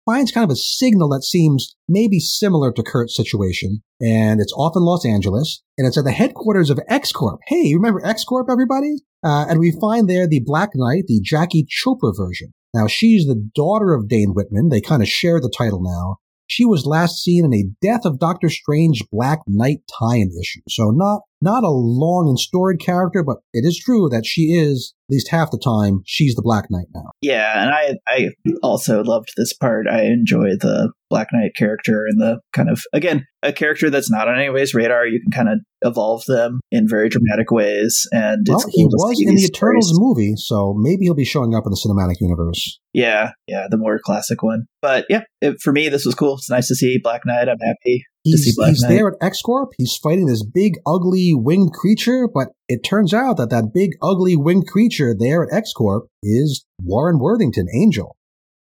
[0.06, 4.74] finds kind of a signal that seems maybe similar to Kurt's situation, and it's off
[4.76, 7.40] in Los Angeles, and it's at the headquarters of X-Corp.
[7.48, 8.98] Hey, you remember X-Corp, everybody?
[9.24, 12.52] Uh, and we find there the Black Knight, the Jackie Chopra version.
[12.74, 14.70] Now, she's the daughter of Dane Whitman.
[14.70, 16.18] They kind of share the title now.
[16.52, 20.60] She was last seen in a Death of Doctor Strange Black Knight tie-in issue.
[20.68, 24.94] So not not a long and storied character, but it is true that she is,
[25.10, 27.10] at least half the time, she's the Black Knight now.
[27.22, 28.30] Yeah, and I I
[28.64, 29.88] also loved this part.
[29.88, 34.28] I enjoy the Black Knight character and the kind of again a character that's not
[34.28, 35.06] on anybody's radar.
[35.08, 39.20] You can kind of evolve them in very dramatic ways, and Well, it's he was
[39.20, 40.00] in the Eternals stories.
[40.00, 42.80] movie, so maybe he'll be showing up in the cinematic universe.
[42.94, 44.66] Yeah, yeah, the more classic one.
[44.82, 46.36] But yeah, it, for me, this was cool.
[46.36, 47.50] It's nice to see Black Knight.
[47.50, 48.04] I'm happy.
[48.24, 49.72] He's, he's there at X Corp.
[49.78, 54.36] He's fighting this big, ugly winged creature, but it turns out that that big, ugly
[54.36, 58.16] winged creature there at X Corp is Warren Worthington, Angel.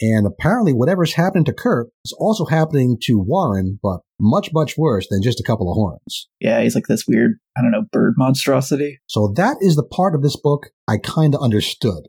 [0.00, 5.07] And apparently, whatever's happening to Kurt is also happening to Warren, but much, much worse
[5.09, 6.28] than just a couple of horns.
[6.38, 9.00] Yeah, he's like this weird, I don't know, bird monstrosity.
[9.07, 12.04] So that is the part of this book I kind of understood.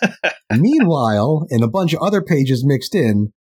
[0.52, 3.32] Meanwhile, in a bunch of other pages mixed in,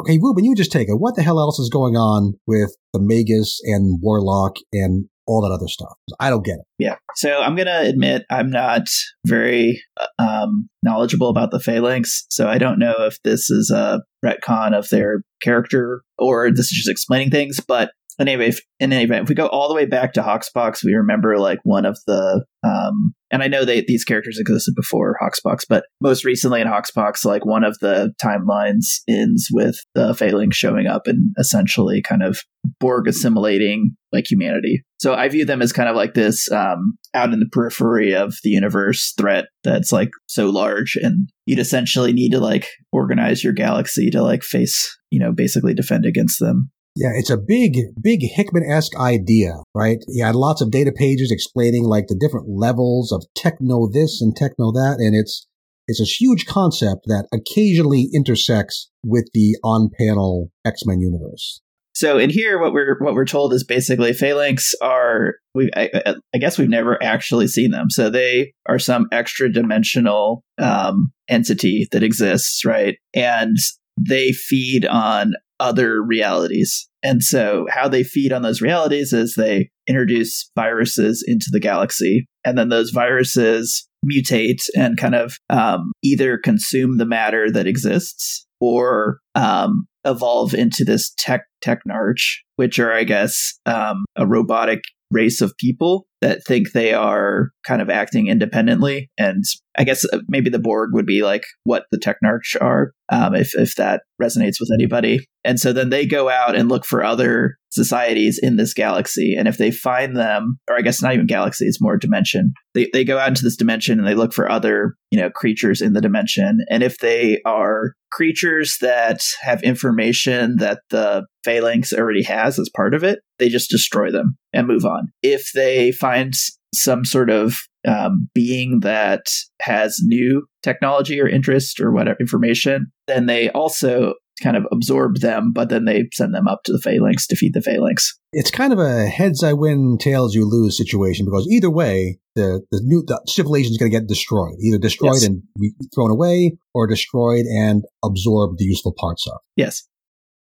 [0.00, 0.94] okay, Ruben, you just take it.
[0.94, 5.54] What the hell else is going on with the Magus and Warlock and all that
[5.54, 5.94] other stuff?
[6.18, 6.66] I don't get it.
[6.78, 6.96] Yeah.
[7.14, 8.88] So I'm going to admit I'm not
[9.26, 12.26] very uh, um, knowledgeable about the Phalanx.
[12.30, 16.82] So I don't know if this is a retcon of their character or this is
[16.84, 17.60] just explaining things.
[17.60, 20.84] But anyway, if, in any event, if we go all the way back to Hoxpox,
[20.84, 22.44] we remember like one of the.
[22.64, 27.24] Um, and I know they, these characters existed before Hoxpox, but most recently in Hoxpox,
[27.24, 32.38] like one of the timelines ends with the Phalanx showing up and essentially kind of
[32.78, 34.82] Borg assimilating like humanity.
[35.00, 38.36] So I view them as kind of like this um, out in the periphery of
[38.44, 43.54] the universe threat that's like so large, and you'd essentially need to like organize your
[43.54, 46.70] galaxy to like face, you know, basically defend against them.
[46.94, 49.98] Yeah, it's a big, big Hickman esque idea, right?
[50.12, 54.36] He had lots of data pages explaining like the different levels of techno this and
[54.36, 55.46] techno that, and it's
[55.88, 61.60] it's a huge concept that occasionally intersects with the on panel X Men universe.
[61.94, 66.14] So in here, what we're what we're told is basically phalanx are we I, I-
[66.34, 67.88] I guess we've never actually seen them.
[67.90, 72.96] So they are some extra dimensional um, entity that exists, right?
[73.14, 73.56] And
[73.98, 75.32] they feed on
[75.62, 76.88] other realities.
[77.02, 82.26] And so how they feed on those realities is they introduce viruses into the galaxy,
[82.44, 88.44] and then those viruses mutate and kind of um, either consume the matter that exists
[88.60, 94.80] or um, evolve into this tech technarch, which are, I guess, um, a robotic
[95.12, 99.10] race of people that think they are kind of acting independently.
[99.18, 99.44] And
[99.76, 103.54] I guess uh, maybe the Borg would be like what the technarch are, um, if
[103.54, 105.26] if that resonates with anybody.
[105.44, 109.34] And so then they go out and look for other societies in this galaxy.
[109.36, 112.52] And if they find them, or I guess not even galaxy, it's more dimension.
[112.74, 115.80] They they go out into this dimension and they look for other, you know, creatures
[115.80, 116.60] in the dimension.
[116.70, 122.94] And if they are creatures that have information that the phalanx already has as part
[122.94, 125.08] of it, they just destroy them and move on.
[125.22, 127.56] If they find s- some sort of
[127.86, 129.26] um, being that
[129.60, 135.52] has new technology or interest or whatever information, then they also kind of absorb them,
[135.52, 138.18] but then they send them up to the phalanx to feed the phalanx.
[138.32, 142.62] It's kind of a heads I win, tails you lose situation because either way, the
[142.70, 145.24] the new the civilization is going to get destroyed, either destroyed Yes.
[145.26, 149.38] and re- thrown away, or destroyed and absorb the useful parts of.
[149.56, 149.86] Yes,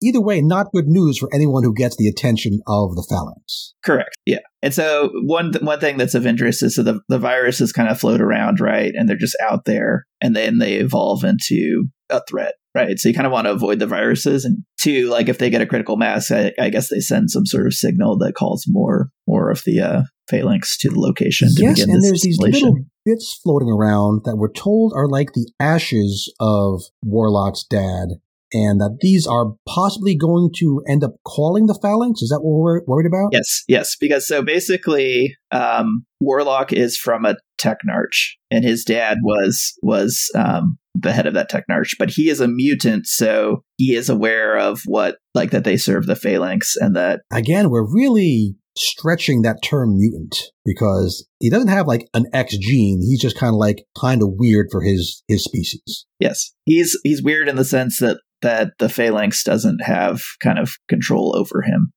[0.01, 3.73] Either way, not good news for anyone who gets the attention of the phalanx.
[3.83, 4.17] correct.
[4.25, 7.71] Yeah, and so one th- one thing that's of interest is so the the viruses
[7.71, 11.87] kind of float around, right, and they're just out there, and then they evolve into
[12.09, 12.53] a threat.
[12.75, 15.49] Right, so you kind of want to avoid the viruses, and two, like if they
[15.49, 18.65] get a critical mass, I, I guess they send some sort of signal that calls
[18.67, 21.49] more more of the uh, phalanx to the location.
[21.55, 22.75] To yes, and there's these little
[23.05, 28.09] bits floating around that we're told are like the ashes of Warlock's dad.
[28.53, 32.21] And that these are possibly going to end up calling the phalanx.
[32.21, 33.29] Is that what we're worried about?
[33.31, 33.95] Yes, yes.
[33.99, 40.77] Because so basically, um, Warlock is from a Technarch, and his dad was was um,
[40.95, 44.81] the head of that Technarch, but he is a mutant, so he is aware of
[44.85, 49.97] what like that they serve the phalanx, and that again we're really stretching that term
[49.97, 53.01] mutant because he doesn't have like an X gene.
[53.01, 56.05] He's just kind of like kind of weird for his his species.
[56.19, 60.71] Yes, he's he's weird in the sense that that the phalanx doesn't have kind of
[60.87, 61.91] control over him.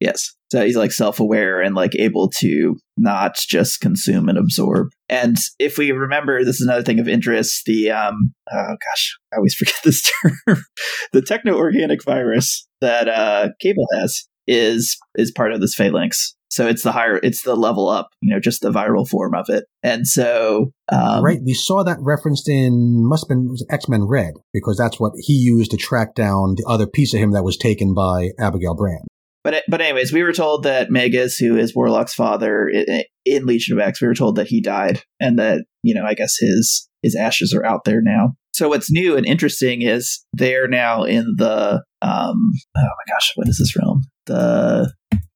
[0.00, 0.34] Yes.
[0.50, 4.88] So he's like self aware and like able to not just consume and absorb.
[5.08, 9.36] And if we remember, this is another thing of interest the, um, oh gosh, I
[9.36, 10.02] always forget this
[10.46, 10.64] term.
[11.12, 16.34] the techno organic virus that uh, Cable has is is part of this phalanx.
[16.50, 19.46] So it's the higher, it's the level up, you know, just the viral form of
[19.48, 19.64] it.
[19.82, 24.34] And so, um, right, we saw that referenced in must have been X Men Red
[24.52, 27.56] because that's what he used to track down the other piece of him that was
[27.56, 29.04] taken by Abigail Brand.
[29.42, 33.78] But but anyways, we were told that Magus, who is Warlock's father in, in Legion
[33.78, 36.88] of X, we were told that he died and that you know I guess his
[37.02, 38.34] his ashes are out there now.
[38.52, 43.48] So what's new and interesting is they're now in the um oh my gosh, what
[43.48, 44.02] is this realm?
[44.26, 44.92] The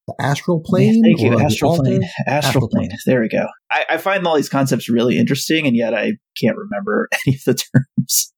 [0.06, 1.02] the astral plane.
[1.02, 2.02] Thank you, astral plane.
[2.02, 2.88] astral, astral plane.
[2.88, 2.98] plane.
[3.06, 3.46] There we go.
[3.70, 7.44] I, I, find all these concepts really interesting, and yet I can't remember any of
[7.44, 8.32] the terms.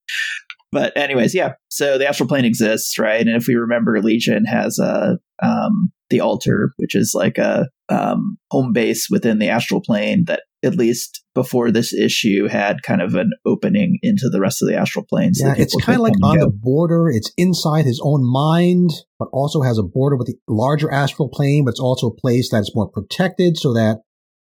[0.76, 1.54] But anyways, yeah.
[1.70, 3.26] So the astral plane exists, right?
[3.26, 8.36] And if we remember, Legion has a um, the altar, which is like a um,
[8.50, 13.14] home base within the astral plane that at least before this issue had kind of
[13.14, 15.32] an opening into the rest of the astral plane.
[15.32, 17.08] So yeah, it's kind of like on the border.
[17.08, 21.64] It's inside his own mind, but also has a border with the larger astral plane.
[21.64, 24.00] But it's also a place that's more protected, so that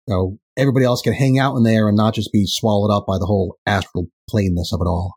[0.07, 3.05] you know everybody else can hang out in there and not just be swallowed up
[3.05, 5.13] by the whole astral planeness of it all.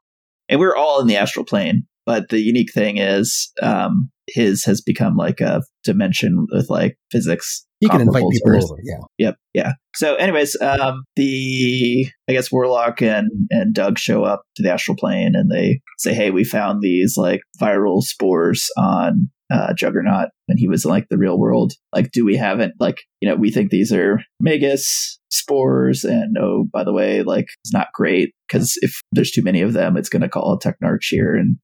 [0.49, 4.81] And we're all in the astral plane, but the unique thing is um, his has
[4.81, 7.65] become like a dimension with like physics.
[7.81, 9.01] He can invite people over, yeah.
[9.19, 9.73] Yep, yeah.
[9.95, 14.97] So, anyways, um, the I guess Warlock and and Doug show up to the astral
[14.97, 20.59] plane and they say, "Hey, we found these like viral spores on uh, Juggernaut when
[20.59, 21.75] he was in like the real world.
[21.95, 22.73] Like, do we have it?
[22.81, 27.47] Like, you know, we think these are Magus spores, and oh, by the way, like
[27.63, 30.59] it's not great because if there's too many of them, it's going to call a
[30.59, 31.59] Technarch here and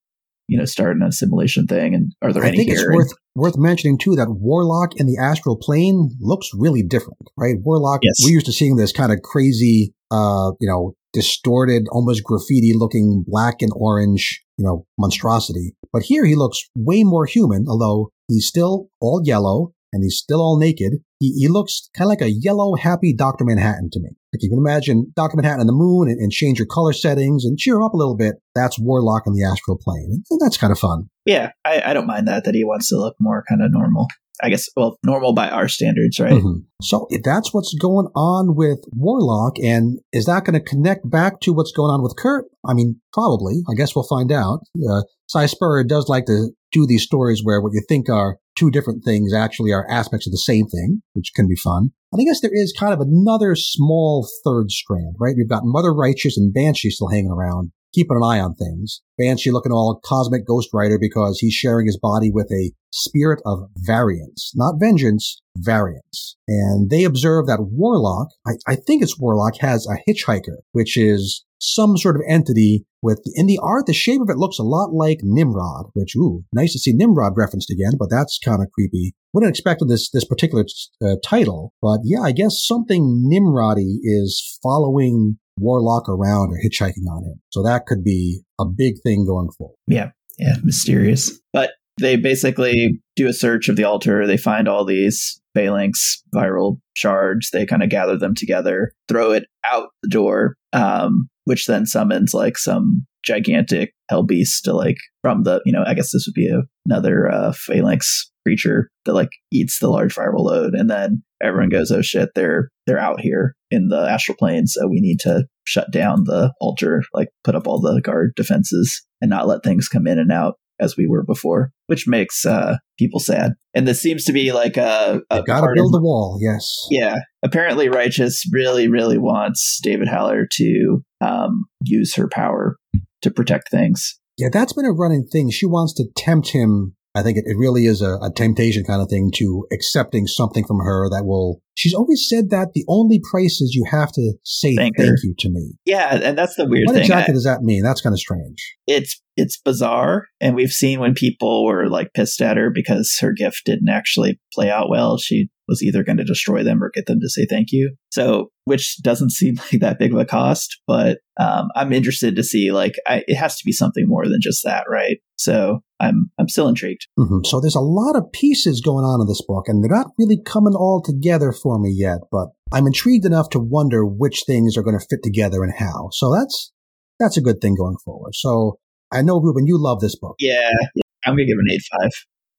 [0.48, 1.94] you know start an assimilation thing.
[1.94, 2.58] And are there I any?
[2.58, 7.18] Think it's worth worth mentioning too that Warlock in the astral plane looks really different,
[7.36, 7.56] right?
[7.62, 8.16] Warlock, yes.
[8.22, 13.24] we're used to seeing this kind of crazy, uh, you know, distorted, almost graffiti looking
[13.26, 15.74] black and orange, you know, monstrosity.
[15.92, 20.40] But here he looks way more human, although he's still all yellow and he's still
[20.40, 20.94] all naked.
[21.22, 23.44] He, he looks kind of like a yellow, happy Dr.
[23.44, 24.08] Manhattan to me.
[24.34, 25.36] Like you can imagine Dr.
[25.36, 27.96] Manhattan on the moon and, and change your color settings and cheer him up a
[27.96, 28.36] little bit.
[28.56, 30.24] That's Warlock in the astral plane.
[30.28, 31.10] And that's kind of fun.
[31.24, 34.08] Yeah, I, I don't mind that, that he wants to look more kind of normal.
[34.42, 36.32] I guess, well, normal by our standards, right?
[36.32, 36.62] Mm-hmm.
[36.82, 39.60] So that's what's going on with Warlock.
[39.62, 42.46] And is that going to connect back to what's going on with Kurt?
[42.66, 43.62] I mean, probably.
[43.70, 44.60] I guess we'll find out.
[44.90, 48.70] Uh, Si Spurrier does like to do these stories where what you think are two
[48.70, 51.90] different things actually are aspects of the same thing, which can be fun.
[52.12, 55.34] And I guess there is kind of another small third strand, right?
[55.36, 59.02] We've got Mother Righteous and Banshee still hanging around keeping an eye on things.
[59.18, 63.60] Banshee looking all cosmic Ghost Rider because he's sharing his body with a spirit of
[63.76, 66.36] variance, not vengeance, variance.
[66.48, 71.44] And they observe that Warlock, I, I think it's Warlock, has a hitchhiker, which is
[71.62, 74.92] some sort of entity with, in the art, the shape of it looks a lot
[74.92, 79.14] like Nimrod, which, ooh, nice to see Nimrod referenced again, but that's kind of creepy.
[79.32, 80.64] Wouldn't expect this, this particular
[81.04, 87.24] uh, title, but yeah, I guess something Nimrody is following Warlock around or hitchhiking on
[87.24, 87.40] him.
[87.50, 89.76] So that could be a big thing going forward.
[89.86, 90.10] Yeah.
[90.38, 90.56] Yeah.
[90.64, 91.38] Mysterious.
[91.52, 94.26] But they basically do a search of the altar.
[94.26, 97.50] They find all these phalanx viral shards.
[97.52, 102.34] They kind of gather them together, throw it out the door, um, which then summons
[102.34, 106.34] like some gigantic hell beast to like from the you know I guess this would
[106.34, 111.22] be a, another uh, phalanx creature that like eats the large viral load, and then
[111.42, 115.20] everyone goes, "Oh shit, they're they're out here in the astral plane, so we need
[115.20, 119.62] to shut down the altar, like put up all the guard defenses, and not let
[119.62, 123.86] things come in and out." As we were before, which makes uh, people sad, and
[123.86, 126.38] this seems to be like a, a gotta build of, a wall.
[126.40, 127.16] Yes, yeah.
[127.44, 132.76] Apparently, righteous really, really wants David Haller to um, use her power
[133.22, 134.18] to protect things.
[134.36, 135.50] Yeah, that's been a running thing.
[135.50, 139.02] She wants to tempt him I think it, it really is a, a, temptation kind
[139.02, 141.60] of thing to accepting something from her that will.
[141.74, 145.34] She's always said that the only price is you have to say thank, thank you
[145.38, 145.72] to me.
[145.84, 147.02] Yeah, and that's the weird what thing.
[147.02, 147.82] What exactly I, does that mean?
[147.82, 148.76] That's kind of strange.
[148.86, 153.32] It's it's bizarre, and we've seen when people were like pissed at her because her
[153.32, 155.18] gift didn't actually play out well.
[155.18, 157.94] She was either going to destroy them or get them to say thank you.
[158.10, 162.44] So, which doesn't seem like that big of a cost, but um, I'm interested to
[162.44, 165.18] see like I, it has to be something more than just that, right?
[165.36, 167.06] So I'm I'm still intrigued.
[167.18, 167.44] Mm-hmm.
[167.44, 170.38] So there's a lot of pieces going on in this book, and they're not really
[170.44, 172.18] coming all together for me yet.
[172.30, 176.08] But I'm intrigued enough to wonder which things are going to fit together and how.
[176.12, 176.72] So that's
[177.20, 178.34] that's a good thing going forward.
[178.34, 178.78] So
[179.12, 180.34] I know Ruben, you love this book.
[180.40, 181.02] Yeah, yeah.
[181.24, 182.10] I'm gonna give it an eight five.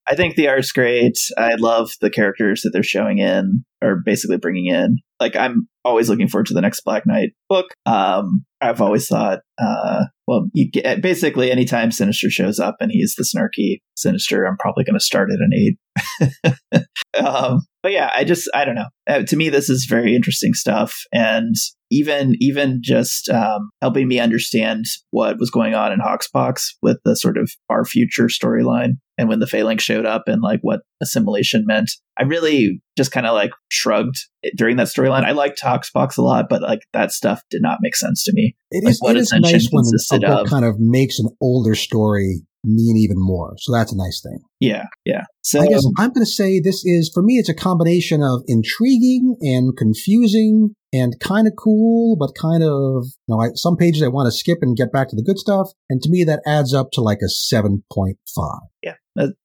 [0.10, 1.18] I think the art's great.
[1.38, 4.98] I love the characters that they're showing in or basically bringing in.
[5.20, 7.68] Like I'm always looking forward to the next Black Knight book.
[7.86, 13.16] Um, I've always thought, uh, well, you get basically anytime Sinister shows up and he's
[13.16, 16.84] the snarky Sinister, I'm probably going to start at an eight.
[17.26, 18.88] um, but yeah, I just I don't know.
[19.08, 21.56] Uh, to me, this is very interesting stuff, and
[21.94, 27.16] even even just um, helping me understand what was going on in Hoxpox with the
[27.16, 31.66] sort of far future storyline, and when the Phalanx showed up, and like what assimilation
[31.66, 31.92] meant.
[32.18, 34.18] I really just kind of like shrugged
[34.56, 35.26] during that storyline.
[35.26, 38.56] I liked Hoxpox a lot, but like that stuff did not make sense to me.
[38.74, 40.50] It is, like, it is nice when a book of.
[40.50, 43.56] kind of makes an older story mean even more.
[43.58, 44.40] So that's a nice thing.
[44.60, 45.24] Yeah, yeah.
[45.42, 47.34] So I guess I'm going to say this is for me.
[47.34, 53.36] It's a combination of intriguing and confusing and kind of cool, but kind of you
[53.36, 55.72] know, I, some pages I want to skip and get back to the good stuff.
[55.90, 58.62] And to me, that adds up to like a seven point five.
[58.82, 58.96] Yeah.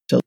[0.09, 0.23] Totally.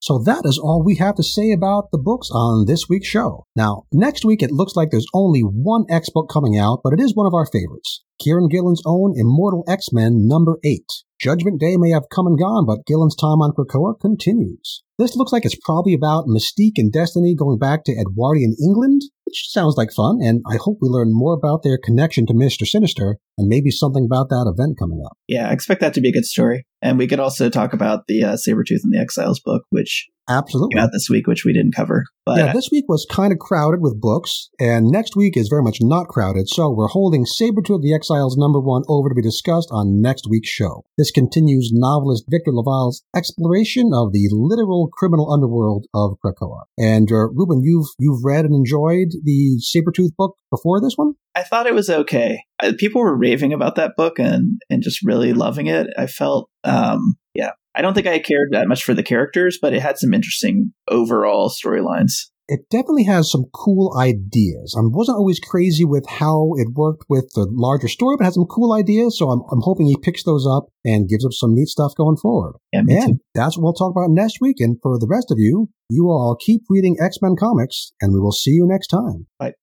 [0.00, 3.46] So that is all we have to say about the books on this week's show.
[3.54, 7.00] Now, next week it looks like there's only one X book coming out, but it
[7.00, 8.02] is one of our favorites.
[8.20, 10.84] Kieron Gillen's own Immortal X-Men number 8.
[11.20, 14.82] Judgment Day may have come and gone, but Gillen's time on Krakoa continues.
[14.98, 19.50] This looks like it's probably about Mystique and Destiny going back to Edwardian England, which
[19.50, 22.66] sounds like fun, and I hope we learn more about their connection to Mr.
[22.66, 25.18] Sinister and maybe something about that event coming up.
[25.28, 26.64] Yeah, I expect that to be a good story.
[26.80, 30.76] And we could also talk about the uh, Sabretooth and the Exiles book, which Absolutely.
[30.76, 32.04] Came out this week, which we didn't cover.
[32.24, 35.62] But yeah, this week was kind of crowded with books, and next week is very
[35.62, 36.48] much not crowded.
[36.48, 40.48] So we're holding Sabretooth the Exiles number one over to be discussed on next week's
[40.48, 40.84] show.
[40.96, 46.62] This continues novelist Victor LaValle's exploration of the literal criminal underworld of Krakoa.
[46.78, 51.14] And uh, Ruben, you've you've read and enjoyed the Sabretooth book before this one?
[51.34, 52.42] I thought it was okay.
[52.78, 55.88] People were raving about that book and and just really loving it.
[55.98, 57.50] I felt um yeah,
[57.80, 60.74] I don't think I cared that much for the characters, but it had some interesting
[60.86, 62.26] overall storylines.
[62.46, 64.76] It definitely has some cool ideas.
[64.78, 68.44] I wasn't always crazy with how it worked with the larger story, but had some
[68.44, 69.16] cool ideas.
[69.16, 72.18] So I'm, I'm hoping he picks those up and gives up some neat stuff going
[72.18, 72.56] forward.
[72.70, 74.56] Yeah, and that's what we'll talk about next week.
[74.58, 78.20] And for the rest of you, you all keep reading X Men comics, and we
[78.20, 79.26] will see you next time.
[79.38, 79.54] Bye.